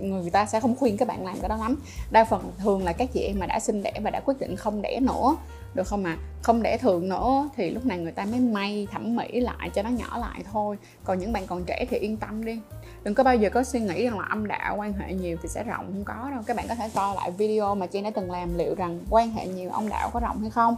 người 0.02 0.30
ta 0.30 0.46
sẽ 0.46 0.60
không 0.60 0.76
khuyên 0.76 0.96
các 0.96 1.08
bạn 1.08 1.24
làm 1.24 1.40
cái 1.40 1.48
đó 1.48 1.56
lắm. 1.56 1.76
Đa 2.10 2.24
phần 2.24 2.52
thường 2.58 2.84
là 2.84 2.92
các 2.92 3.08
chị 3.12 3.20
em 3.20 3.38
mà 3.38 3.46
đã 3.46 3.60
sinh 3.60 3.82
đẻ 3.82 3.92
và 4.02 4.10
đã 4.10 4.20
quyết 4.20 4.40
định 4.40 4.56
không 4.56 4.82
đẻ 4.82 5.00
nữa, 5.00 5.36
được 5.74 5.86
không 5.86 6.04
ạ? 6.04 6.16
À? 6.20 6.24
không 6.42 6.62
đẻ 6.62 6.78
thường 6.78 7.08
nữa 7.08 7.48
thì 7.56 7.70
lúc 7.70 7.86
này 7.86 7.98
người 7.98 8.12
ta 8.12 8.24
mới 8.24 8.40
may 8.40 8.86
thẩm 8.92 9.16
mỹ 9.16 9.40
lại 9.40 9.70
cho 9.74 9.82
nó 9.82 9.90
nhỏ 9.90 10.18
lại 10.18 10.42
thôi. 10.52 10.76
Còn 11.04 11.18
những 11.18 11.32
bạn 11.32 11.46
còn 11.46 11.64
trẻ 11.64 11.86
thì 11.90 11.98
yên 11.98 12.16
tâm 12.16 12.44
đi. 12.44 12.60
Đừng 13.02 13.14
có 13.14 13.24
bao 13.24 13.36
giờ 13.36 13.50
có 13.50 13.64
suy 13.64 13.80
nghĩ 13.80 14.04
rằng 14.04 14.18
là 14.18 14.26
âm 14.26 14.48
đạo, 14.48 14.76
quan 14.76 14.92
hệ 14.92 15.12
nhiều 15.12 15.36
thì 15.42 15.48
sẽ 15.48 15.64
rộng, 15.64 15.86
không 15.86 16.04
có 16.04 16.30
đâu. 16.30 16.42
Các 16.46 16.56
bạn 16.56 16.66
có 16.68 16.74
thể 16.74 16.90
coi 16.94 17.14
lại 17.14 17.30
video 17.30 17.74
mà 17.74 17.86
chị 17.86 18.02
đã 18.02 18.10
từng 18.10 18.30
làm 18.30 18.58
liệu 18.58 18.74
rằng 18.74 19.00
quan 19.10 19.30
hệ 19.30 19.46
nhiều, 19.46 19.70
âm 19.70 19.88
đạo 19.88 20.10
có 20.12 20.20
rộng 20.20 20.40
hay 20.40 20.50
không? 20.50 20.76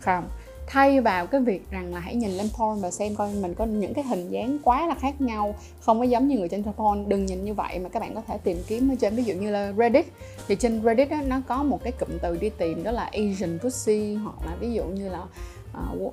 Không 0.00 0.28
thay 0.66 1.00
vào 1.00 1.26
cái 1.26 1.40
việc 1.40 1.70
rằng 1.70 1.94
là 1.94 2.00
hãy 2.00 2.14
nhìn 2.14 2.30
lên 2.30 2.48
porn 2.58 2.80
và 2.80 2.90
xem 2.90 3.14
coi 3.14 3.32
mình 3.34 3.54
có 3.54 3.64
những 3.64 3.94
cái 3.94 4.04
hình 4.04 4.30
dáng 4.30 4.58
quá 4.64 4.86
là 4.86 4.94
khác 4.94 5.20
nhau 5.20 5.54
không 5.80 5.98
có 5.98 6.04
giống 6.04 6.28
như 6.28 6.38
người 6.38 6.48
trên 6.48 6.64
porn. 6.76 7.08
Đừng 7.08 7.26
nhìn 7.26 7.44
như 7.44 7.54
vậy 7.54 7.78
mà 7.78 7.88
các 7.88 8.00
bạn 8.00 8.14
có 8.14 8.22
thể 8.26 8.38
tìm 8.38 8.56
kiếm 8.66 8.92
ở 8.92 8.94
trên 9.00 9.16
ví 9.16 9.24
dụ 9.24 9.34
như 9.34 9.50
là 9.50 9.72
Reddit. 9.78 10.06
Thì 10.48 10.56
trên 10.56 10.82
Reddit 10.84 11.10
đó, 11.10 11.16
nó 11.26 11.42
có 11.48 11.62
một 11.62 11.82
cái 11.84 11.92
cụm 11.92 12.08
từ 12.22 12.36
đi 12.36 12.50
tìm 12.50 12.82
đó 12.82 12.90
là 12.90 13.02
Asian 13.02 13.58
pussy 13.58 14.14
hoặc 14.14 14.36
là 14.46 14.56
ví 14.60 14.72
dụ 14.72 14.84
như 14.84 15.08
là 15.08 15.22
uh, 15.90 16.12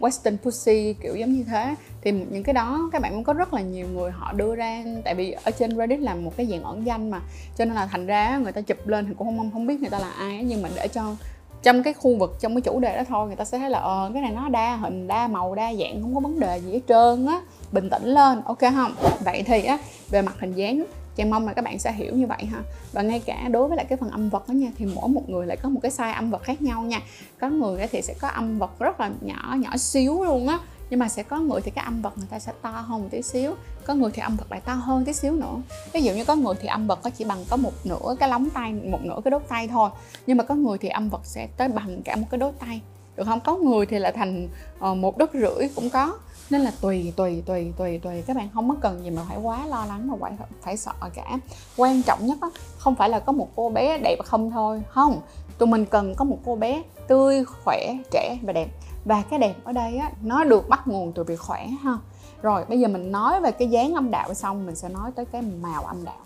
Western 0.00 0.36
pussy 0.36 0.94
kiểu 1.02 1.16
giống 1.16 1.32
như 1.32 1.44
thế. 1.44 1.74
Thì 2.02 2.12
những 2.12 2.42
cái 2.42 2.52
đó 2.52 2.90
các 2.92 3.02
bạn 3.02 3.12
cũng 3.14 3.24
có 3.24 3.32
rất 3.32 3.54
là 3.54 3.60
nhiều 3.60 3.86
người 3.88 4.10
họ 4.10 4.32
đưa 4.32 4.54
ra 4.54 4.84
tại 5.04 5.14
vì 5.14 5.32
ở 5.32 5.50
trên 5.50 5.76
Reddit 5.76 6.00
là 6.00 6.14
một 6.14 6.36
cái 6.36 6.46
dạng 6.46 6.62
ẩn 6.62 6.86
danh 6.86 7.10
mà. 7.10 7.20
Cho 7.56 7.64
nên 7.64 7.74
là 7.74 7.86
thành 7.86 8.06
ra 8.06 8.38
người 8.38 8.52
ta 8.52 8.60
chụp 8.60 8.88
lên 8.88 9.06
thì 9.06 9.14
cũng 9.18 9.38
không 9.38 9.50
không 9.50 9.66
biết 9.66 9.80
người 9.80 9.90
ta 9.90 9.98
là 9.98 10.10
ai 10.10 10.44
nhưng 10.44 10.62
mà 10.62 10.68
để 10.76 10.88
cho 10.88 11.16
trong 11.62 11.82
cái 11.82 11.92
khu 11.92 12.16
vực 12.16 12.36
trong 12.40 12.54
cái 12.54 12.60
chủ 12.60 12.80
đề 12.80 12.96
đó 12.96 13.02
thôi 13.08 13.26
người 13.26 13.36
ta 13.36 13.44
sẽ 13.44 13.58
thấy 13.58 13.70
là 13.70 13.78
ờ 13.78 14.10
cái 14.14 14.22
này 14.22 14.32
nó 14.32 14.48
đa 14.48 14.76
hình 14.76 15.08
đa 15.08 15.28
màu 15.28 15.54
đa 15.54 15.74
dạng 15.74 16.02
không 16.02 16.14
có 16.14 16.20
vấn 16.20 16.40
đề 16.40 16.60
gì 16.60 16.72
hết 16.72 16.80
trơn 16.88 17.26
á. 17.26 17.40
Bình 17.72 17.90
tĩnh 17.90 18.04
lên 18.04 18.40
ok 18.44 18.60
không? 18.60 18.94
Vậy 19.24 19.42
thì 19.42 19.64
á 19.64 19.78
về 20.10 20.22
mặt 20.22 20.34
hình 20.40 20.54
dáng 20.54 20.84
Trang 21.16 21.30
mong 21.30 21.46
là 21.46 21.52
các 21.52 21.64
bạn 21.64 21.78
sẽ 21.78 21.92
hiểu 21.92 22.14
như 22.14 22.26
vậy 22.26 22.44
ha. 22.44 22.62
Và 22.92 23.02
ngay 23.02 23.20
cả 23.20 23.48
đối 23.50 23.68
với 23.68 23.76
lại 23.76 23.86
cái 23.88 23.96
phần 23.96 24.10
âm 24.10 24.28
vật 24.28 24.48
đó 24.48 24.52
nha 24.52 24.68
Thì 24.78 24.86
mỗi 24.94 25.08
một 25.08 25.28
người 25.28 25.46
lại 25.46 25.56
có 25.62 25.68
một 25.68 25.80
cái 25.82 25.92
size 25.92 26.14
âm 26.14 26.30
vật 26.30 26.42
khác 26.42 26.62
nhau 26.62 26.82
nha. 26.82 27.00
Có 27.40 27.48
người 27.48 27.86
thì 27.92 28.02
sẽ 28.02 28.14
có 28.20 28.28
âm 28.28 28.58
vật 28.58 28.78
rất 28.78 29.00
là 29.00 29.10
nhỏ, 29.20 29.56
nhỏ 29.58 29.76
xíu 29.76 30.24
luôn 30.24 30.48
á 30.48 30.58
nhưng 30.92 30.98
mà 30.98 31.08
sẽ 31.08 31.22
có 31.22 31.38
người 31.38 31.60
thì 31.60 31.70
cái 31.70 31.84
âm 31.84 32.02
vật 32.02 32.18
người 32.18 32.26
ta 32.30 32.38
sẽ 32.38 32.52
to 32.62 32.70
hơn 32.70 33.02
một 33.02 33.08
tí 33.10 33.22
xíu 33.22 33.54
có 33.84 33.94
người 33.94 34.10
thì 34.14 34.22
âm 34.22 34.36
vật 34.36 34.46
lại 34.50 34.60
to 34.60 34.74
hơn 34.74 35.04
tí 35.04 35.12
xíu 35.12 35.32
nữa. 35.32 35.54
Ví 35.92 36.02
dụ 36.02 36.12
như 36.12 36.24
có 36.24 36.34
người 36.34 36.54
thì 36.60 36.68
âm 36.68 36.86
vật 36.86 36.98
có 37.02 37.10
chỉ 37.10 37.24
bằng 37.24 37.44
có 37.50 37.56
một 37.56 37.72
nửa 37.84 38.16
cái 38.20 38.28
lóng 38.28 38.50
tay 38.50 38.72
một 38.72 38.98
nửa 39.02 39.20
cái 39.24 39.30
đốt 39.30 39.42
tay 39.48 39.68
thôi 39.68 39.90
nhưng 40.26 40.36
mà 40.36 40.44
có 40.44 40.54
người 40.54 40.78
thì 40.78 40.88
âm 40.88 41.08
vật 41.08 41.20
sẽ 41.24 41.48
tới 41.56 41.68
bằng 41.68 42.02
cả 42.04 42.16
một 42.16 42.26
cái 42.30 42.38
đốt 42.38 42.54
tay. 42.58 42.80
Được 43.16 43.24
không? 43.24 43.40
Có 43.40 43.56
người 43.56 43.86
thì 43.86 43.98
là 43.98 44.10
thành 44.10 44.48
ờ, 44.78 44.94
một 44.94 45.18
đốt 45.18 45.30
rưỡi 45.32 45.68
cũng 45.74 45.90
có. 45.90 46.18
Nên 46.50 46.60
là 46.60 46.72
tùy 46.80 47.12
tùy 47.16 47.42
tùy 47.46 47.72
tùy 47.76 47.98
tùy. 47.98 48.22
Các 48.26 48.36
bạn 48.36 48.48
không 48.54 48.68
có 48.68 48.76
cần 48.80 49.04
gì 49.04 49.10
mà 49.10 49.22
phải 49.28 49.38
quá 49.38 49.66
lo 49.66 49.84
lắng 49.86 50.08
mà 50.08 50.14
phải 50.20 50.32
phải 50.62 50.76
sợ 50.76 50.92
cả. 51.14 51.38
Quan 51.76 52.02
trọng 52.02 52.26
nhất 52.26 52.38
đó, 52.40 52.50
không 52.78 52.94
phải 52.94 53.08
là 53.08 53.20
có 53.20 53.32
một 53.32 53.48
cô 53.56 53.68
bé 53.68 53.98
đẹp 53.98 54.16
không 54.24 54.50
thôi. 54.50 54.82
Không 54.88 55.20
tụi 55.58 55.66
mình 55.66 55.86
cần 55.86 56.14
có 56.14 56.24
một 56.24 56.38
cô 56.44 56.56
bé 56.56 56.82
tươi 57.08 57.44
khỏe 57.44 57.94
trẻ 58.10 58.38
và 58.42 58.52
đẹp 58.52 58.68
và 59.04 59.22
cái 59.30 59.38
đẹp 59.38 59.54
ở 59.64 59.72
đây 59.72 59.96
á, 59.96 60.10
nó 60.22 60.44
được 60.44 60.68
bắt 60.68 60.88
nguồn 60.88 61.12
từ 61.12 61.24
việc 61.24 61.40
khỏe 61.40 61.66
ha. 61.66 61.98
Rồi, 62.42 62.64
bây 62.68 62.80
giờ 62.80 62.88
mình 62.88 63.12
nói 63.12 63.40
về 63.40 63.52
cái 63.52 63.68
dáng 63.68 63.94
âm 63.94 64.10
đạo 64.10 64.34
xong, 64.34 64.66
mình 64.66 64.74
sẽ 64.74 64.88
nói 64.88 65.10
tới 65.16 65.24
cái 65.24 65.42
màu 65.42 65.84
âm 65.84 66.04
đạo. 66.04 66.20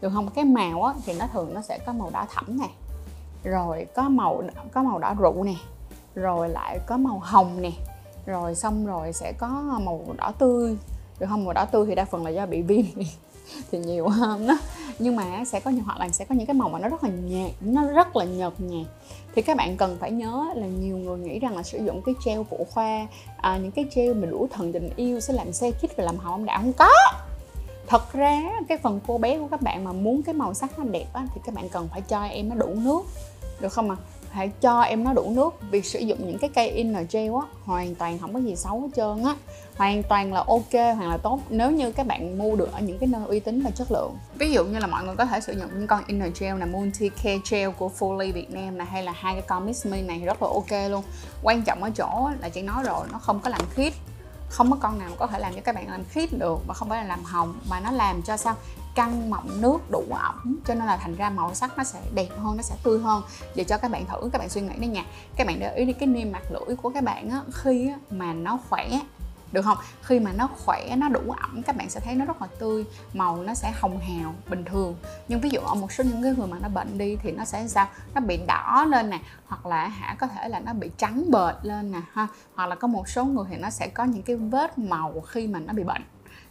Được 0.00 0.10
không? 0.14 0.28
Cái 0.34 0.44
màu 0.44 0.82
á, 0.82 0.94
thì 1.04 1.14
nó 1.18 1.26
thường 1.32 1.54
nó 1.54 1.60
sẽ 1.60 1.78
có 1.86 1.92
màu 1.92 2.10
đỏ 2.10 2.26
thẫm 2.34 2.58
nè. 2.60 2.68
Rồi 3.44 3.86
có 3.94 4.08
màu 4.08 4.42
có 4.72 4.82
màu 4.82 4.98
đỏ 4.98 5.14
rượu 5.18 5.44
nè. 5.44 5.54
Rồi 6.14 6.48
lại 6.48 6.78
có 6.86 6.96
màu 6.96 7.18
hồng 7.18 7.62
nè. 7.62 7.72
Rồi 8.26 8.54
xong 8.54 8.86
rồi 8.86 9.12
sẽ 9.12 9.32
có 9.38 9.48
màu 9.84 10.04
đỏ 10.16 10.32
tươi. 10.38 10.76
Được 11.18 11.26
không? 11.28 11.44
Màu 11.44 11.52
đỏ 11.52 11.64
tươi 11.64 11.86
thì 11.86 11.94
đa 11.94 12.04
phần 12.04 12.24
là 12.24 12.30
do 12.30 12.46
bị 12.46 12.62
viêm 12.62 12.84
thì 13.70 13.78
nhiều 13.78 14.08
hơn 14.08 14.46
đó 14.46 14.58
nhưng 14.98 15.16
mà 15.16 15.44
sẽ 15.44 15.60
có 15.60 15.72
hoặc 15.84 15.98
là 15.98 16.08
sẽ 16.08 16.24
có 16.24 16.34
những 16.34 16.46
cái 16.46 16.54
màu 16.54 16.68
mà 16.68 16.78
nó 16.78 16.88
rất 16.88 17.04
là 17.04 17.10
nhạt, 17.10 17.50
nó 17.60 17.86
rất 17.86 18.16
là 18.16 18.24
nhợt 18.24 18.52
nhạt 18.58 18.86
thì 19.36 19.42
các 19.42 19.56
bạn 19.56 19.76
cần 19.76 19.96
phải 20.00 20.10
nhớ 20.10 20.46
là 20.54 20.66
nhiều 20.66 20.96
người 20.96 21.18
nghĩ 21.18 21.38
rằng 21.38 21.56
là 21.56 21.62
sử 21.62 21.78
dụng 21.84 22.02
cái 22.02 22.14
gel 22.24 22.40
phụ 22.50 22.66
khoa 22.70 23.06
à, 23.36 23.58
những 23.62 23.70
cái 23.70 23.84
gel 23.94 24.14
mà 24.14 24.26
đủ 24.26 24.48
thần 24.52 24.72
tình 24.72 24.90
yêu 24.96 25.20
sẽ 25.20 25.34
làm 25.34 25.52
xe 25.52 25.70
chích 25.82 25.96
và 25.96 26.04
làm 26.04 26.16
hậu 26.16 26.32
âm 26.32 26.44
đạo 26.44 26.58
không 26.62 26.72
có 26.72 26.88
thật 27.86 28.12
ra 28.12 28.42
cái 28.68 28.78
phần 28.78 29.00
cô 29.06 29.18
bé 29.18 29.38
của 29.38 29.48
các 29.50 29.62
bạn 29.62 29.84
mà 29.84 29.92
muốn 29.92 30.22
cái 30.22 30.34
màu 30.34 30.54
sắc 30.54 30.78
nó 30.78 30.84
đẹp 30.84 31.06
á, 31.12 31.26
thì 31.34 31.40
các 31.44 31.54
bạn 31.54 31.68
cần 31.68 31.88
phải 31.88 32.00
cho 32.00 32.22
em 32.22 32.48
nó 32.48 32.54
đủ 32.54 32.66
nước 32.74 33.00
được 33.60 33.72
không 33.72 33.90
ạ 33.90 33.96
à? 34.00 34.04
Hãy 34.36 34.50
cho 34.60 34.80
em 34.80 35.04
nó 35.04 35.12
đủ 35.12 35.30
nước. 35.30 35.54
Việc 35.70 35.84
sử 35.84 35.98
dụng 35.98 36.26
những 36.26 36.38
cái 36.38 36.50
cây 36.54 36.70
inner 36.70 37.06
gel 37.10 37.32
á 37.32 37.46
hoàn 37.64 37.94
toàn 37.94 38.18
không 38.18 38.34
có 38.34 38.40
gì 38.40 38.56
xấu 38.56 38.80
hết 38.80 38.88
trơn 38.96 39.24
á. 39.24 39.34
Hoàn 39.76 40.02
toàn 40.02 40.32
là 40.32 40.44
ok, 40.46 40.72
hoàn 40.72 41.10
là 41.10 41.16
tốt. 41.16 41.40
Nếu 41.48 41.70
như 41.70 41.92
các 41.92 42.06
bạn 42.06 42.38
mua 42.38 42.56
được 42.56 42.72
ở 42.72 42.80
những 42.80 42.98
cái 42.98 43.06
nơi 43.06 43.22
uy 43.26 43.40
tín 43.40 43.62
và 43.62 43.70
chất 43.70 43.92
lượng. 43.92 44.16
Ví 44.38 44.52
dụ 44.52 44.64
như 44.64 44.78
là 44.78 44.86
mọi 44.86 45.04
người 45.04 45.16
có 45.16 45.24
thể 45.24 45.40
sử 45.40 45.52
dụng 45.52 45.70
những 45.74 45.86
con 45.86 46.02
inner 46.06 46.40
gel 46.40 46.58
là 46.58 46.66
multi 46.66 47.08
care 47.08 47.38
gel 47.50 47.70
của 47.70 47.90
Foley 47.98 48.32
Việt 48.32 48.50
Nam 48.50 48.78
này, 48.78 48.86
hay 48.90 49.02
là 49.02 49.12
hai 49.12 49.34
cái 49.34 49.42
con 49.42 49.66
Miss 49.66 49.86
Me 49.86 50.02
này 50.02 50.18
rất 50.18 50.42
là 50.42 50.48
ok 50.48 50.90
luôn. 50.90 51.02
Quan 51.42 51.62
trọng 51.62 51.82
ở 51.82 51.90
chỗ 51.90 52.30
là 52.40 52.48
chị 52.48 52.62
nói 52.62 52.84
rồi, 52.84 53.06
nó 53.12 53.18
không 53.18 53.40
có 53.40 53.50
làm 53.50 53.60
khít. 53.70 53.92
Không 54.48 54.70
có 54.70 54.76
con 54.80 54.98
nào 54.98 55.10
có 55.18 55.26
thể 55.26 55.38
làm 55.38 55.54
cho 55.54 55.60
các 55.64 55.74
bạn 55.74 55.90
làm 55.90 56.04
khít 56.04 56.30
được 56.38 56.58
và 56.66 56.74
không 56.74 56.88
phải 56.88 56.98
là 56.98 57.08
làm 57.08 57.24
hồng 57.24 57.54
mà 57.70 57.80
nó 57.80 57.90
làm 57.90 58.22
cho 58.22 58.36
sao? 58.36 58.54
Căng 58.96 59.30
mọng 59.30 59.60
nước 59.60 59.78
đủ 59.90 60.04
ẩm 60.10 60.58
cho 60.66 60.74
nên 60.74 60.86
là 60.86 60.96
thành 60.96 61.14
ra 61.14 61.30
màu 61.30 61.54
sắc 61.54 61.78
nó 61.78 61.84
sẽ 61.84 62.00
đẹp 62.14 62.28
hơn 62.38 62.56
nó 62.56 62.62
sẽ 62.62 62.74
tươi 62.82 62.98
hơn. 62.98 63.22
Để 63.54 63.64
cho 63.64 63.78
các 63.78 63.90
bạn 63.90 64.06
thử 64.06 64.30
các 64.32 64.38
bạn 64.38 64.48
suy 64.48 64.60
nghĩ 64.60 64.74
đi 64.78 64.86
nha. 64.86 65.04
Các 65.36 65.46
bạn 65.46 65.60
để 65.60 65.74
ý 65.74 65.84
đi 65.84 65.92
cái 65.92 66.06
niêm 66.06 66.32
mạc 66.32 66.42
lưỡi 66.50 66.76
của 66.76 66.90
các 66.90 67.04
bạn 67.04 67.30
á 67.30 67.40
khi 67.52 67.88
á, 67.88 67.98
mà 68.10 68.32
nó 68.32 68.58
khỏe 68.68 68.88
được 69.52 69.62
không? 69.62 69.78
Khi 70.02 70.20
mà 70.20 70.32
nó 70.32 70.48
khỏe 70.64 70.96
nó 70.96 71.08
đủ 71.08 71.20
ẩm 71.40 71.62
các 71.62 71.76
bạn 71.76 71.90
sẽ 71.90 72.00
thấy 72.00 72.14
nó 72.14 72.24
rất 72.24 72.42
là 72.42 72.48
tươi 72.58 72.84
màu 73.14 73.42
nó 73.42 73.54
sẽ 73.54 73.72
hồng 73.80 73.98
hào 73.98 74.34
bình 74.48 74.64
thường. 74.64 74.96
Nhưng 75.28 75.40
ví 75.40 75.50
dụ 75.50 75.60
ở 75.60 75.74
một 75.74 75.92
số 75.92 76.04
những 76.04 76.22
cái 76.22 76.34
người 76.38 76.46
mà 76.46 76.58
nó 76.62 76.68
bệnh 76.68 76.98
đi 76.98 77.16
thì 77.22 77.32
nó 77.32 77.44
sẽ 77.44 77.68
sao? 77.68 77.88
Nó 78.14 78.20
bị 78.20 78.38
đỏ 78.46 78.86
lên 78.88 79.10
nè 79.10 79.20
hoặc 79.46 79.66
là 79.66 79.88
hả 79.88 80.16
có 80.18 80.26
thể 80.26 80.48
là 80.48 80.60
nó 80.60 80.72
bị 80.72 80.90
trắng 80.96 81.30
bệt 81.30 81.54
lên 81.62 81.92
nè 81.92 82.00
ha. 82.12 82.26
Hoặc 82.54 82.66
là 82.66 82.74
có 82.74 82.88
một 82.88 83.08
số 83.08 83.24
người 83.24 83.44
thì 83.50 83.56
nó 83.56 83.70
sẽ 83.70 83.88
có 83.88 84.04
những 84.04 84.22
cái 84.22 84.36
vết 84.36 84.78
màu 84.78 85.20
khi 85.26 85.46
mà 85.46 85.58
nó 85.58 85.72
bị 85.72 85.84
bệnh 85.84 86.02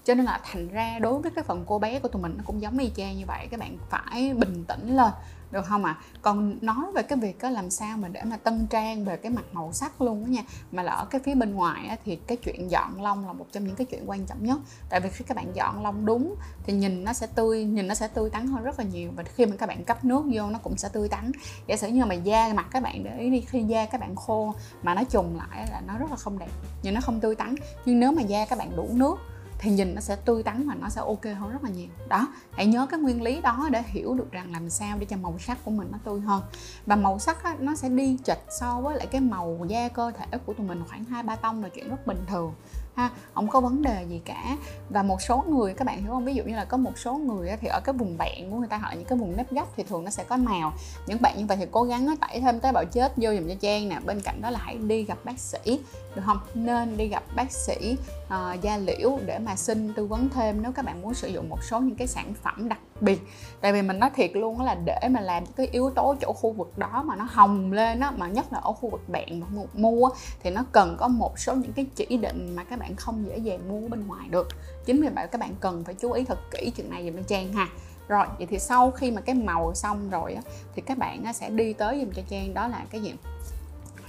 cho 0.06 0.14
nên 0.14 0.26
là 0.26 0.40
thành 0.44 0.68
ra 0.68 1.00
đối 1.00 1.22
với 1.22 1.32
cái 1.32 1.44
phần 1.44 1.64
cô 1.68 1.80
bé 1.80 2.00
của 2.00 2.08
tụi 2.08 2.22
mình 2.22 2.34
nó 2.38 2.44
cũng 2.48 2.62
giống 2.62 2.78
y 2.78 2.92
chang 2.96 3.18
như 3.18 3.26
vậy. 3.28 3.48
Các 3.52 3.60
bạn 3.60 3.78
phải 3.90 4.34
bình 4.34 4.64
tĩnh 4.68 4.96
lên 4.96 5.12
được 5.52 5.66
không 5.66 5.86
ạ? 5.86 5.98
À? 6.00 6.02
còn 6.22 6.58
nói 6.62 6.86
về 6.96 7.04
cái 7.04 7.18
việc 7.18 7.42
đó 7.42 7.50
làm 7.50 7.70
sao 7.70 7.98
mà 7.98 8.08
để 8.08 8.22
mà 8.24 8.38
tân 8.38 8.68
trang 8.68 9.06
về 9.06 9.18
cái 9.18 9.32
mặt 9.32 9.46
màu 9.52 9.74
sắc 9.74 10.02
luôn 10.02 10.26
đó 10.26 10.28
nha. 10.28 10.42
Mà 10.72 10.84
là 10.84 10.92
ở 10.92 11.06
cái 11.06 11.22
phía 11.26 11.36
bên 11.36 11.56
ngoài 11.56 11.88
á, 11.88 11.96
thì 12.06 12.16
cái 12.16 12.38
chuyện 12.38 12.72
dọn 12.72 13.02
lông 13.02 13.28
là 13.28 13.34
một 13.34 13.46
trong 13.52 13.64
những 13.64 13.76
cái 13.76 13.86
chuyện 13.86 14.10
quan 14.10 14.26
trọng 14.26 14.44
nhất. 14.46 14.60
Tại 14.90 15.00
vì 15.00 15.10
khi 15.10 15.26
các 15.28 15.38
bạn 15.38 15.56
dọn 15.56 15.84
lông 15.84 16.06
đúng 16.06 16.36
thì 16.64 16.74
nhìn 16.74 17.04
nó 17.04 17.14
sẽ 17.14 17.28
tươi 17.28 17.64
nhìn 17.64 17.88
nó 17.88 17.96
sẽ 17.96 18.08
tươi 18.08 18.30
tắn 18.30 18.48
hơn 18.48 18.64
rất 18.64 18.80
là 18.80 18.86
nhiều. 18.86 19.12
Và 19.16 19.24
khi 19.24 19.46
mà 19.46 19.56
các 19.56 19.66
bạn 19.66 19.84
cấp 19.84 20.06
nước 20.06 20.24
vô 20.34 20.50
nó 20.50 20.60
cũng 20.64 20.78
sẽ 20.78 20.90
tươi 20.94 21.10
tắn. 21.10 21.32
Giả 21.68 21.78
sử 21.78 21.88
như 21.88 22.06
mà 22.06 22.16
da 22.16 22.54
mặt 22.54 22.68
các 22.72 22.84
bạn 22.84 23.04
để 23.04 23.18
ý 23.20 23.30
đi 23.30 23.42
khi 23.42 23.64
da 23.64 23.86
các 23.86 24.02
bạn 24.02 24.16
khô 24.16 24.54
mà 24.84 24.94
nó 24.94 25.04
trùng 25.04 25.38
lại 25.38 25.68
là 25.72 25.82
nó 25.88 25.98
rất 25.98 26.10
là 26.10 26.16
không 26.16 26.40
đẹp 26.40 26.50
nhìn 26.84 26.94
nó 26.94 27.02
không 27.02 27.20
tươi 27.20 27.36
tắn. 27.36 27.56
Nhưng 27.86 28.00
nếu 28.00 28.12
mà 28.12 28.22
da 28.22 28.46
các 28.46 28.60
bạn 28.60 28.76
đủ 28.76 28.90
nước 28.92 29.18
thì 29.66 29.72
nhìn 29.72 29.96
nó 29.96 30.02
sẽ 30.02 30.16
tươi 30.16 30.44
tắn 30.44 30.68
và 30.68 30.76
nó 30.76 30.90
sẽ 30.90 31.02
ok 31.02 31.26
hơn 31.40 31.52
rất 31.52 31.64
là 31.64 31.70
nhiều. 31.70 31.88
Đó 32.10 32.28
hãy 32.52 32.66
nhớ 32.66 32.88
cái 32.92 33.00
nguyên 33.00 33.22
lý 33.22 33.42
đó 33.42 33.70
để 33.72 33.84
hiểu 33.86 34.14
được 34.14 34.32
rằng 34.32 34.52
làm 34.52 34.70
sao 34.70 34.98
để 35.00 35.06
cho 35.06 35.18
màu 35.18 35.40
sắc 35.40 35.58
của 35.66 35.72
mình 35.72 35.88
nó 35.92 35.98
tươi 36.04 36.20
hơn. 36.20 36.44
Và 36.86 36.96
màu 36.96 37.20
sắc 37.20 37.44
á, 37.44 37.56
nó 37.60 37.76
sẽ 37.76 37.90
đi 37.90 38.18
chệch 38.24 38.44
so 38.60 38.82
với 38.82 38.98
lại 38.98 39.08
cái 39.08 39.22
màu 39.22 39.66
da 39.68 39.88
cơ 39.88 40.12
thể 40.12 40.38
của 40.46 40.54
tụi 40.54 40.68
mình 40.68 40.84
khoảng 40.90 41.04
hai 41.04 41.24
ba 41.24 41.36
tông 41.36 41.64
là 41.64 41.70
chuyện 41.70 41.90
rất 41.90 42.08
bình 42.08 42.26
thường 42.28 42.54
ha 42.96 43.10
không 43.34 43.48
có 43.48 43.62
vấn 43.62 43.82
đề 43.82 44.06
gì 44.10 44.22
cả. 44.26 44.58
Và 44.90 45.04
một 45.04 45.22
số 45.22 45.44
người 45.50 45.74
các 45.74 45.86
bạn 45.86 46.02
hiểu 46.02 46.12
không? 46.12 46.26
Ví 46.26 46.34
dụ 46.34 46.44
như 46.44 46.56
là 46.56 46.66
có 46.66 46.78
một 46.78 46.98
số 46.98 47.18
người 47.18 47.52
thì 47.62 47.68
ở 47.68 47.80
cái 47.84 47.94
vùng 47.94 48.18
bạn 48.18 48.52
của 48.52 48.58
người 48.58 48.68
ta 48.68 48.78
họ 48.78 48.92
những 48.92 49.06
cái 49.06 49.18
vùng 49.18 49.38
nếp 49.38 49.52
gấp 49.52 49.66
thì 49.76 49.84
thường 49.84 50.04
nó 50.04 50.10
sẽ 50.10 50.24
có 50.24 50.38
màu. 50.38 50.74
Những 51.08 51.22
bạn 51.22 51.38
như 51.38 51.46
vậy 51.46 51.58
thì 51.58 51.66
cố 51.72 51.84
gắng 51.84 52.16
tẩy 52.22 52.42
thêm 52.42 52.60
tế 52.60 52.72
bào 52.72 52.86
chết 52.86 53.14
vô 53.16 53.34
dùm 53.34 53.48
cho 53.48 53.56
trang 53.60 53.90
nè. 53.90 54.00
Bên 54.06 54.22
cạnh 54.22 54.42
đó 54.42 54.50
là 54.50 54.60
hãy 54.62 54.78
đi 54.78 55.04
gặp 55.04 55.18
bác 55.24 55.40
sĩ 55.40 55.80
được 56.16 56.22
không? 56.26 56.40
Nên 56.54 56.98
đi 56.98 57.08
gặp 57.08 57.24
bác 57.36 57.52
sĩ 57.52 57.98
uh, 58.26 58.62
da 58.62 58.78
liễu 58.78 59.20
để 59.26 59.40
mà 59.40 59.56
xin 59.56 59.94
tư 59.94 60.06
vấn 60.06 60.30
thêm 60.30 60.64
nếu 60.64 60.72
các 60.72 60.86
bạn 60.86 61.02
muốn 61.02 61.14
sử 61.14 61.28
dụng 61.28 61.50
một 61.50 61.64
số 61.64 61.80
những 61.80 61.96
cái 61.96 62.08
sản 62.08 62.34
phẩm 62.44 62.70
đặc 62.70 62.80
biệt. 63.02 63.22
Tại 63.62 63.74
vì 63.74 63.82
mình 63.82 64.00
nói 64.00 64.10
thiệt 64.16 64.32
luôn 64.34 64.62
là 64.62 64.76
để 64.86 65.00
mà 65.10 65.22
làm 65.22 65.46
cái 65.46 65.68
yếu 65.72 65.90
tố 65.90 66.16
chỗ 66.22 66.34
khu 66.34 66.52
vực 66.52 66.78
đó 66.78 67.04
mà 67.06 67.16
nó 67.16 67.28
hồng 67.30 67.72
lên 67.72 68.00
á 68.00 68.12
mà 68.12 68.28
nhất 68.28 68.46
là 68.52 68.60
ở 68.60 68.72
khu 68.72 68.90
vực 68.90 69.10
bạn 69.10 69.40
mà 69.40 69.48
mua 69.74 70.10
thì 70.44 70.50
nó 70.50 70.66
cần 70.72 70.96
có 71.00 71.08
một 71.08 71.40
số 71.40 71.56
những 71.56 71.74
cái 71.74 71.86
chỉ 71.96 72.18
định 72.18 72.56
mà 72.56 72.64
các 72.64 72.80
bạn 72.80 72.96
không 72.96 73.26
dễ 73.28 73.38
dàng 73.38 73.70
mua 73.70 73.88
bên 73.88 74.08
ngoài 74.08 74.28
được. 74.30 74.48
Chính 74.86 75.02
vì 75.02 75.08
vậy 75.08 75.28
các 75.28 75.42
bạn 75.42 75.56
cần 75.60 75.84
phải 75.84 75.96
chú 75.96 76.12
ý 76.12 76.24
thật 76.24 76.40
kỹ 76.52 76.72
chuyện 76.76 76.90
này 76.90 77.06
dùm 77.06 77.16
cho 77.16 77.24
trang 77.28 77.54
ha. 77.54 77.68
Rồi 78.08 78.26
vậy 78.38 78.48
thì 78.50 78.60
sau 78.60 78.92
khi 78.92 79.12
mà 79.12 79.22
cái 79.22 79.36
màu 79.36 79.74
xong 79.74 80.10
rồi 80.10 80.34
á, 80.34 80.42
thì 80.76 80.82
các 80.82 80.98
bạn 80.98 81.24
á, 81.24 81.34
sẽ 81.34 81.50
đi 81.50 81.74
tới 81.74 82.00
dùm 82.00 82.14
cho 82.14 82.22
trang 82.30 82.54
đó 82.54 82.68
là 82.68 82.86
cái 82.90 83.02
gì? 83.02 83.16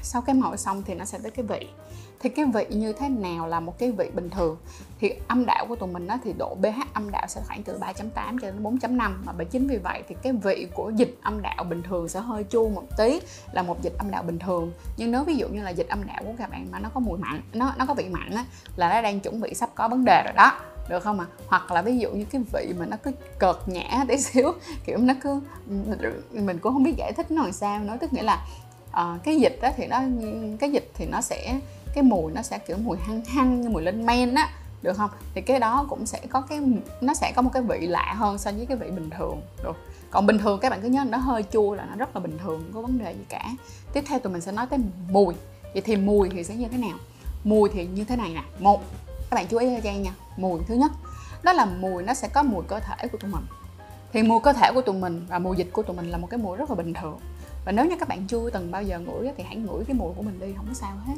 Sau 0.03 0.23
cái 0.23 0.35
màu 0.35 0.57
xong 0.57 0.83
thì 0.87 0.95
nó 0.95 1.05
sẽ 1.05 1.19
tới 1.23 1.31
cái 1.31 1.45
vị 1.49 1.69
thì 2.27 2.31
cái 2.31 2.45
vị 2.45 2.67
như 2.71 2.93
thế 2.93 3.09
nào 3.09 3.47
là 3.47 3.61
một 3.61 3.79
cái 3.79 3.91
vị 3.91 4.11
bình 4.15 4.31
thường? 4.31 4.57
Thì 5.01 5.13
âm 5.29 5.47
đạo 5.47 5.67
của 5.69 5.77
tụi 5.77 5.89
mình 5.89 6.07
đó 6.07 6.19
thì 6.25 6.33
độ 6.39 6.57
pH 6.61 6.81
âm 6.93 7.11
đạo 7.11 7.27
sẽ 7.29 7.41
khoảng 7.47 7.63
từ 7.63 7.79
3.8 7.79 8.13
cho 8.15 8.51
đến 8.51 8.63
4.5 8.63 8.97
mà 9.25 9.33
bởi 9.37 9.45
chính 9.45 9.69
vì 9.69 9.77
vậy 9.77 10.03
thì 10.09 10.15
cái 10.23 10.33
vị 10.33 10.67
của 10.75 10.91
dịch 10.97 11.19
âm 11.23 11.43
đạo 11.43 11.65
bình 11.65 11.83
thường 11.83 12.09
sẽ 12.09 12.21
hơi 12.21 12.45
chua 12.51 12.69
một 12.69 12.83
tí 12.97 13.21
là 13.53 13.63
một 13.63 13.83
dịch 13.83 13.93
âm 13.99 14.11
đạo 14.11 14.23
bình 14.23 14.39
thường. 14.39 14.73
Nhưng 14.97 15.11
nếu 15.11 15.25
ví 15.25 15.37
dụ 15.37 15.49
như 15.49 15.63
là 15.63 15.71
dịch 15.71 15.89
âm 15.89 16.07
đạo 16.07 16.23
của 16.27 16.33
các 16.39 16.51
bạn 16.51 16.69
mà 16.71 16.79
nó 16.79 16.89
có 16.95 17.01
mùi 17.01 17.19
mặn 17.19 17.43
nó 17.53 17.75
nó 17.79 17.87
có 17.87 17.95
vị 17.95 18.09
mặn 18.11 18.31
á 18.31 18.45
là 18.77 18.95
nó 18.95 19.03
đang 19.03 19.21
chuẩn 19.21 19.41
bị 19.41 19.55
sắp 19.55 19.71
có 19.75 19.89
vấn 19.89 20.05
đề 20.05 20.23
rồi 20.25 20.33
đó. 20.37 20.53
Được 20.89 21.03
không 21.03 21.21
ạ? 21.21 21.27
À? 21.31 21.35
hoặc 21.47 21.73
là 21.73 21.83
ví 21.83 21.99
dụ 21.99 22.11
như 22.11 22.25
cái 22.25 22.43
vị 22.53 22.73
mà 22.79 22.87
nó 22.87 22.97
cứ 23.03 23.11
cợt 23.39 23.57
nhã 23.67 24.05
tí 24.09 24.19
xíu 24.23 24.53
kiểu 24.85 24.99
nó 24.99 25.15
cứ 25.21 25.41
mình 26.33 26.59
cũng 26.59 26.73
không 26.73 26.83
biết 26.83 26.95
giải 26.97 27.13
thích 27.13 27.31
nó 27.31 27.43
làm 27.43 27.53
sao 27.53 27.81
nó 27.81 27.97
tức 27.97 28.13
nghĩa 28.13 28.23
là 28.23 28.47
uh, 28.91 29.23
cái 29.25 29.37
dịch 29.37 29.59
đó 29.63 29.69
thì 29.77 29.87
nó 29.87 30.01
cái 30.61 30.71
dịch 30.71 30.91
thì 30.95 31.07
nó 31.07 31.21
sẽ 31.21 31.61
cái 31.97 32.03
mùi 32.03 32.33
nó 32.33 32.43
sẽ 32.43 32.59
kiểu 32.59 32.77
mùi 32.77 32.99
hăng 32.99 33.25
hăng 33.25 33.61
như 33.61 33.69
mùi 33.69 33.83
lên 33.83 34.07
men 34.07 34.35
á, 34.35 34.49
được 34.83 34.97
không? 34.97 35.11
Thì 35.35 35.41
cái 35.41 35.61
đó 35.61 35.87
cũng 35.89 36.07
sẽ 36.07 36.21
có 36.31 36.41
cái, 36.41 36.61
nó 37.01 37.15
sẽ 37.15 37.33
có 37.37 37.43
một 37.43 37.51
cái 37.53 37.63
vị 37.63 37.87
lạ 37.87 38.15
hơn 38.17 38.39
so 38.39 38.53
với 38.53 38.67
cái 38.67 38.77
vị 38.77 38.91
bình 38.91 39.11
thường, 39.11 39.41
được. 39.65 39.77
Còn 40.11 40.27
bình 40.27 40.39
thường 40.39 40.61
các 40.61 40.71
bạn 40.71 40.81
cứ 40.83 40.89
nhớ 40.89 41.05
nó 41.05 41.19
hơi 41.19 41.45
chua 41.53 41.75
là 41.75 41.87
nó 41.91 41.97
rất 41.97 42.17
là 42.17 42.21
bình 42.21 42.39
thường, 42.39 42.61
không 42.61 42.73
có 42.75 42.83
vấn 42.83 42.99
đề 42.99 43.13
gì 43.13 43.25
cả. 43.29 43.51
Tiếp 43.93 44.05
theo 44.09 44.19
tụi 44.19 44.33
mình 44.33 44.43
sẽ 44.43 44.53
nói 44.53 44.67
tới 44.67 44.79
mùi. 45.11 45.35
Vậy 45.73 45.83
thì 45.83 45.97
mùi 45.97 46.29
thì 46.29 46.45
sẽ 46.45 46.55
như 46.55 46.69
thế 46.69 46.79
nào? 46.79 46.99
Mùi 47.45 47.69
thì 47.69 47.87
như 47.87 48.05
thế 48.05 48.17
này 48.17 48.33
nè. 48.35 48.43
Một, 48.59 48.83
các 49.31 49.35
bạn 49.35 49.47
chú 49.47 49.59
ý 49.59 49.75
cho 49.75 49.81
trang 49.81 50.03
nha. 50.03 50.15
Mùi 50.37 50.61
thứ 50.69 50.75
nhất, 50.75 50.93
đó 51.43 51.53
là 51.53 51.65
mùi 51.65 52.03
nó 52.03 52.15
sẽ 52.15 52.29
có 52.29 52.43
mùi 52.43 52.65
cơ 52.69 52.81
thể 52.81 53.09
của 53.09 53.19
tụi 53.19 53.31
mình. 53.31 53.45
Thì 54.13 54.23
mùi 54.23 54.41
cơ 54.41 54.53
thể 54.53 54.71
của 54.75 54.81
tụi 54.81 54.95
mình 54.95 55.27
và 55.29 55.39
mùi 55.39 55.57
dịch 55.57 55.69
của 55.73 55.83
tụi 55.83 55.97
mình 55.97 56.11
là 56.11 56.19
một 56.19 56.27
cái 56.31 56.39
mùi 56.39 56.57
rất 56.57 56.71
là 56.71 56.77
bình 56.77 56.95
thường. 56.95 57.19
Và 57.67 57.73
nếu 57.73 57.85
như 57.85 57.97
các 58.01 58.09
bạn 58.09 58.27
chưa 58.27 58.51
từng 58.51 58.71
bao 58.71 58.83
giờ 58.83 58.99
ngửi 58.99 59.31
thì 59.37 59.45
hãy 59.47 59.57
ngửi 59.57 59.85
cái 59.85 59.97
mùi 59.97 60.15
của 60.15 60.23
mình 60.23 60.41
đi, 60.41 60.47
không 60.57 60.67
có 60.69 60.75
sao 60.75 60.93
hết 61.07 61.15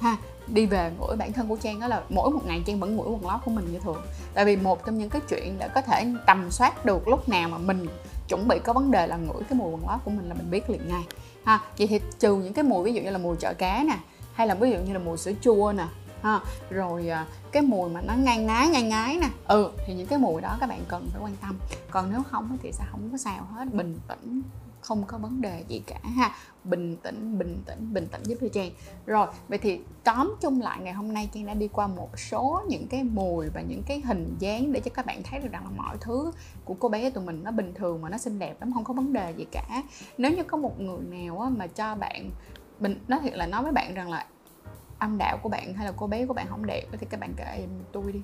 ha, 0.00 0.16
đi 0.46 0.66
về 0.66 0.92
mỗi 0.98 1.16
bản 1.16 1.32
thân 1.32 1.48
của 1.48 1.56
trang 1.56 1.80
đó 1.80 1.86
là 1.86 2.02
mỗi 2.08 2.30
một 2.30 2.40
ngày 2.46 2.62
trang 2.66 2.80
vẫn 2.80 2.96
ngửi 2.96 3.06
quần 3.06 3.26
lót 3.26 3.40
của 3.44 3.50
mình 3.50 3.72
như 3.72 3.78
thường. 3.78 4.02
Tại 4.34 4.44
vì 4.44 4.56
một 4.56 4.86
trong 4.86 4.98
những 4.98 5.10
cái 5.10 5.22
chuyện 5.28 5.58
để 5.58 5.68
có 5.68 5.80
thể 5.80 6.06
tầm 6.26 6.50
soát 6.50 6.84
được 6.84 7.08
lúc 7.08 7.28
nào 7.28 7.48
mà 7.48 7.58
mình 7.58 7.86
chuẩn 8.28 8.48
bị 8.48 8.58
có 8.64 8.72
vấn 8.72 8.90
đề 8.90 9.06
là 9.06 9.16
ngửi 9.16 9.42
cái 9.48 9.58
mùi 9.58 9.70
quần 9.70 9.88
lót 9.88 10.00
của 10.04 10.10
mình 10.10 10.28
là 10.28 10.34
mình 10.34 10.50
biết 10.50 10.70
liền 10.70 10.88
ngay. 10.88 11.04
Ha, 11.44 11.60
vậy 11.78 11.86
thì 11.86 12.00
trừ 12.18 12.36
những 12.36 12.52
cái 12.52 12.64
mùi, 12.64 12.84
ví 12.84 12.92
dụ 12.92 13.02
như 13.02 13.10
là 13.10 13.18
mùi 13.18 13.36
chợ 13.36 13.54
cá 13.58 13.82
nè, 13.82 13.98
hay 14.32 14.46
là 14.46 14.54
ví 14.54 14.70
dụ 14.70 14.78
như 14.78 14.92
là 14.92 14.98
mùi 14.98 15.16
sữa 15.16 15.32
chua 15.40 15.72
nè, 15.76 15.84
ha, 16.22 16.40
rồi 16.70 17.08
à, 17.08 17.26
cái 17.52 17.62
mùi 17.62 17.90
mà 17.90 18.00
nó 18.00 18.14
ngang 18.14 18.46
ngái 18.46 18.68
ngang 18.68 18.88
ngái 18.88 19.18
nè 19.18 19.28
ừ 19.46 19.70
thì 19.86 19.94
những 19.94 20.06
cái 20.06 20.18
mùi 20.18 20.40
đó 20.40 20.56
các 20.60 20.68
bạn 20.68 20.80
cần 20.88 21.08
phải 21.12 21.22
quan 21.22 21.36
tâm. 21.42 21.58
Còn 21.90 22.10
nếu 22.10 22.22
không 22.30 22.58
thì 22.62 22.72
sẽ 22.72 22.84
không 22.90 23.08
có 23.12 23.18
sao 23.18 23.46
hết, 23.54 23.72
bình 23.72 23.98
tĩnh 24.08 24.42
không 24.86 25.04
có 25.06 25.18
vấn 25.18 25.40
đề 25.40 25.64
gì 25.68 25.82
cả 25.86 25.98
ha. 26.02 26.34
Bình 26.64 26.96
tĩnh 26.96 27.38
bình 27.38 27.62
tĩnh 27.66 27.92
bình 27.92 28.06
tĩnh 28.12 28.22
giúp 28.22 28.38
cho 28.40 28.46
trang. 28.52 28.70
Rồi, 29.06 29.26
vậy 29.48 29.58
thì 29.58 29.80
tóm 30.04 30.34
chung 30.40 30.60
lại, 30.60 30.80
ngày 30.80 30.92
hôm 30.92 31.12
nay 31.12 31.28
trang 31.32 31.46
đã 31.46 31.54
đi 31.54 31.68
qua 31.68 31.86
một 31.86 32.18
số 32.18 32.62
những 32.68 32.86
cái 32.88 33.04
mùi 33.04 33.48
và 33.54 33.60
những 33.60 33.82
cái 33.86 34.00
hình 34.00 34.36
dáng 34.38 34.72
để 34.72 34.80
cho 34.80 34.90
các 34.94 35.06
bạn 35.06 35.22
thấy 35.22 35.40
được 35.40 35.48
rằng 35.52 35.64
là 35.64 35.70
mọi 35.76 35.96
thứ 36.00 36.32
của 36.64 36.74
cô 36.74 36.88
bé 36.88 37.10
tụi 37.10 37.24
mình 37.24 37.44
nó 37.44 37.50
bình 37.50 37.74
thường 37.74 38.02
mà 38.02 38.08
nó 38.08 38.18
xinh 38.18 38.38
đẹp 38.38 38.60
lắm, 38.60 38.72
không 38.72 38.84
có 38.84 38.94
vấn 38.94 39.12
đề 39.12 39.30
gì 39.30 39.46
cả. 39.52 39.82
Nếu 40.18 40.32
như 40.32 40.42
có 40.42 40.56
một 40.56 40.80
người 40.80 40.98
nào 40.98 41.52
mà 41.56 41.66
cho 41.66 41.94
bạn 41.94 42.30
mình 42.80 43.00
nói 43.08 43.20
thiệt 43.22 43.34
là 43.34 43.46
nói 43.46 43.62
với 43.62 43.72
bạn 43.72 43.94
rằng 43.94 44.10
là 44.10 44.26
âm 44.98 45.18
đạo 45.18 45.38
của 45.42 45.48
bạn 45.48 45.74
hay 45.74 45.86
là 45.86 45.92
cô 45.96 46.06
bé 46.06 46.26
của 46.26 46.34
bạn 46.34 46.46
không 46.50 46.66
đẹp 46.66 46.86
thì 46.92 47.06
các 47.10 47.20
bạn 47.20 47.34
kể 47.36 47.44
em 47.44 47.68
tôi 47.92 48.12
đi 48.12 48.20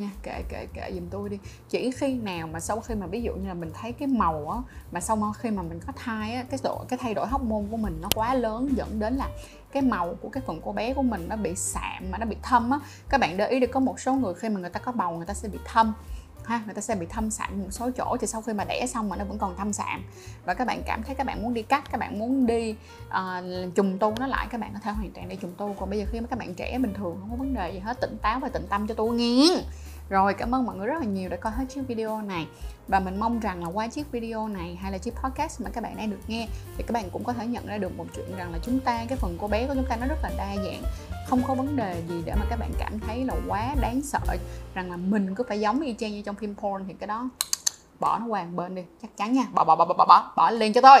nha 0.00 0.10
kệ 0.22 0.42
kệ 0.48 0.66
kệ 0.74 0.92
giùm 0.94 1.08
tôi 1.10 1.28
đi. 1.28 1.38
Chỉ 1.68 1.90
khi 1.90 2.14
nào 2.14 2.46
mà 2.46 2.60
sau 2.60 2.80
khi 2.80 2.94
mà 2.94 3.06
ví 3.06 3.22
dụ 3.22 3.32
như 3.34 3.48
là 3.48 3.54
mình 3.54 3.70
thấy 3.80 3.92
cái 3.92 4.08
màu 4.08 4.50
á 4.50 4.58
mà 4.92 5.00
sau 5.00 5.32
khi 5.38 5.50
mà 5.50 5.62
mình 5.62 5.80
có 5.86 5.92
thai 5.96 6.34
á 6.34 6.44
cái 6.50 6.60
độ 6.62 6.84
cái 6.88 6.98
thay 7.02 7.14
đổi 7.14 7.26
hóc 7.26 7.42
môn 7.42 7.66
của 7.70 7.76
mình 7.76 7.98
nó 8.02 8.08
quá 8.14 8.34
lớn 8.34 8.68
dẫn 8.76 9.00
đến 9.00 9.14
là 9.14 9.28
cái 9.72 9.82
màu 9.82 10.14
của 10.20 10.28
cái 10.28 10.42
phần 10.46 10.60
cô 10.64 10.72
bé 10.72 10.94
của 10.94 11.02
mình 11.02 11.28
nó 11.28 11.36
bị 11.36 11.54
sạm 11.56 12.10
mà 12.10 12.18
nó 12.18 12.26
bị 12.26 12.36
thâm 12.42 12.70
á. 12.70 12.78
Các 13.08 13.20
bạn 13.20 13.36
để 13.36 13.48
ý 13.48 13.60
được 13.60 13.70
có 13.72 13.80
một 13.80 14.00
số 14.00 14.12
người 14.12 14.34
khi 14.34 14.48
mà 14.48 14.60
người 14.60 14.70
ta 14.70 14.80
có 14.80 14.92
bầu 14.92 15.16
người 15.16 15.26
ta 15.26 15.34
sẽ 15.34 15.48
bị 15.48 15.58
thâm 15.64 15.92
ha 16.44 16.62
người 16.64 16.74
ta 16.74 16.80
sẽ 16.80 16.94
bị 16.94 17.06
thâm 17.06 17.30
sạm 17.30 17.62
một 17.62 17.70
số 17.70 17.90
chỗ 17.96 18.16
thì 18.20 18.26
sau 18.26 18.42
khi 18.42 18.52
mà 18.52 18.64
đẻ 18.64 18.86
xong 18.86 19.08
mà 19.08 19.16
nó 19.16 19.24
vẫn 19.24 19.38
còn 19.38 19.56
thâm 19.56 19.72
sạm. 19.72 20.04
Và 20.44 20.54
các 20.54 20.66
bạn 20.66 20.82
cảm 20.86 21.02
thấy 21.02 21.14
các 21.14 21.26
bạn 21.26 21.42
muốn 21.42 21.54
đi 21.54 21.62
cắt 21.62 21.84
các 21.92 21.98
bạn 21.98 22.18
muốn 22.18 22.46
đi 22.46 22.76
uh, 23.08 23.74
trùng 23.74 23.98
tu 23.98 24.14
nó 24.18 24.26
lại 24.26 24.46
các 24.50 24.60
bạn 24.60 24.70
có 24.74 24.80
thể 24.82 24.90
hoàn 24.90 25.10
toàn 25.10 25.28
đi 25.28 25.36
trùng 25.36 25.52
tu. 25.56 25.76
Còn 25.80 25.90
bây 25.90 25.98
giờ 25.98 26.04
khi 26.10 26.20
mà 26.20 26.26
các 26.30 26.38
bạn 26.38 26.54
trẻ 26.54 26.78
bình 26.78 26.94
thường 26.94 27.16
không 27.20 27.30
có 27.30 27.36
vấn 27.36 27.54
đề 27.54 27.72
gì 27.72 27.78
hết 27.78 28.00
tỉnh 28.00 28.16
táo 28.22 28.40
và 28.40 28.48
tịnh 28.48 28.66
tâm 28.68 28.86
cho 28.86 28.94
tôi 28.94 29.16
nghe 29.16 29.46
rồi, 30.10 30.34
cảm 30.34 30.54
ơn 30.54 30.66
mọi 30.66 30.76
người 30.76 30.86
rất 30.86 31.00
là 31.00 31.06
nhiều 31.06 31.28
đã 31.28 31.36
coi 31.36 31.52
hết 31.52 31.64
chiếc 31.68 31.80
video 31.88 32.22
này. 32.22 32.46
Và 32.88 33.00
mình 33.00 33.20
mong 33.20 33.40
rằng 33.40 33.64
là 33.64 33.70
qua 33.70 33.88
chiếc 33.88 34.12
video 34.12 34.48
này 34.48 34.74
hay 34.74 34.92
là 34.92 34.98
chiếc 34.98 35.14
podcast 35.22 35.60
mà 35.60 35.70
các 35.70 35.84
bạn 35.84 35.96
đang 35.96 36.10
được 36.10 36.20
nghe, 36.26 36.48
thì 36.76 36.84
các 36.86 36.92
bạn 36.92 37.10
cũng 37.12 37.24
có 37.24 37.32
thể 37.32 37.46
nhận 37.46 37.66
ra 37.66 37.78
được 37.78 37.96
một 37.96 38.04
chuyện 38.16 38.36
rằng 38.36 38.52
là 38.52 38.58
chúng 38.62 38.80
ta, 38.80 39.04
cái 39.08 39.18
phần 39.18 39.36
cô 39.40 39.48
bé 39.48 39.66
của 39.66 39.74
chúng 39.74 39.86
ta 39.88 39.96
nó 39.96 40.06
rất 40.06 40.18
là 40.22 40.30
đa 40.36 40.56
dạng. 40.56 40.82
Không 41.26 41.42
có 41.46 41.54
vấn 41.54 41.76
đề 41.76 42.02
gì 42.08 42.22
để 42.24 42.34
mà 42.34 42.46
các 42.50 42.56
bạn 42.56 42.70
cảm 42.78 42.98
thấy 42.98 43.24
là 43.24 43.34
quá 43.48 43.74
đáng 43.80 44.02
sợ, 44.02 44.36
rằng 44.74 44.90
là 44.90 44.96
mình 44.96 45.34
cứ 45.34 45.44
phải 45.48 45.60
giống 45.60 45.80
y 45.80 45.94
chang 45.98 46.12
như 46.12 46.22
trong 46.22 46.34
phim 46.34 46.54
porn 46.54 46.84
thì 46.88 46.94
cái 47.00 47.06
đó, 47.06 47.28
bỏ 48.00 48.18
nó 48.18 48.26
hoàn 48.26 48.56
bên 48.56 48.74
đi. 48.74 48.82
Chắc 49.02 49.16
chắn 49.16 49.32
nha. 49.32 49.44
Bỏ 49.52 49.64
bỏ 49.64 49.76
bỏ 49.76 49.84
bỏ 49.84 50.04
bỏ 50.06 50.32
bỏ 50.36 50.50
liền 50.50 50.72
cho 50.72 50.80
tôi 50.80 51.00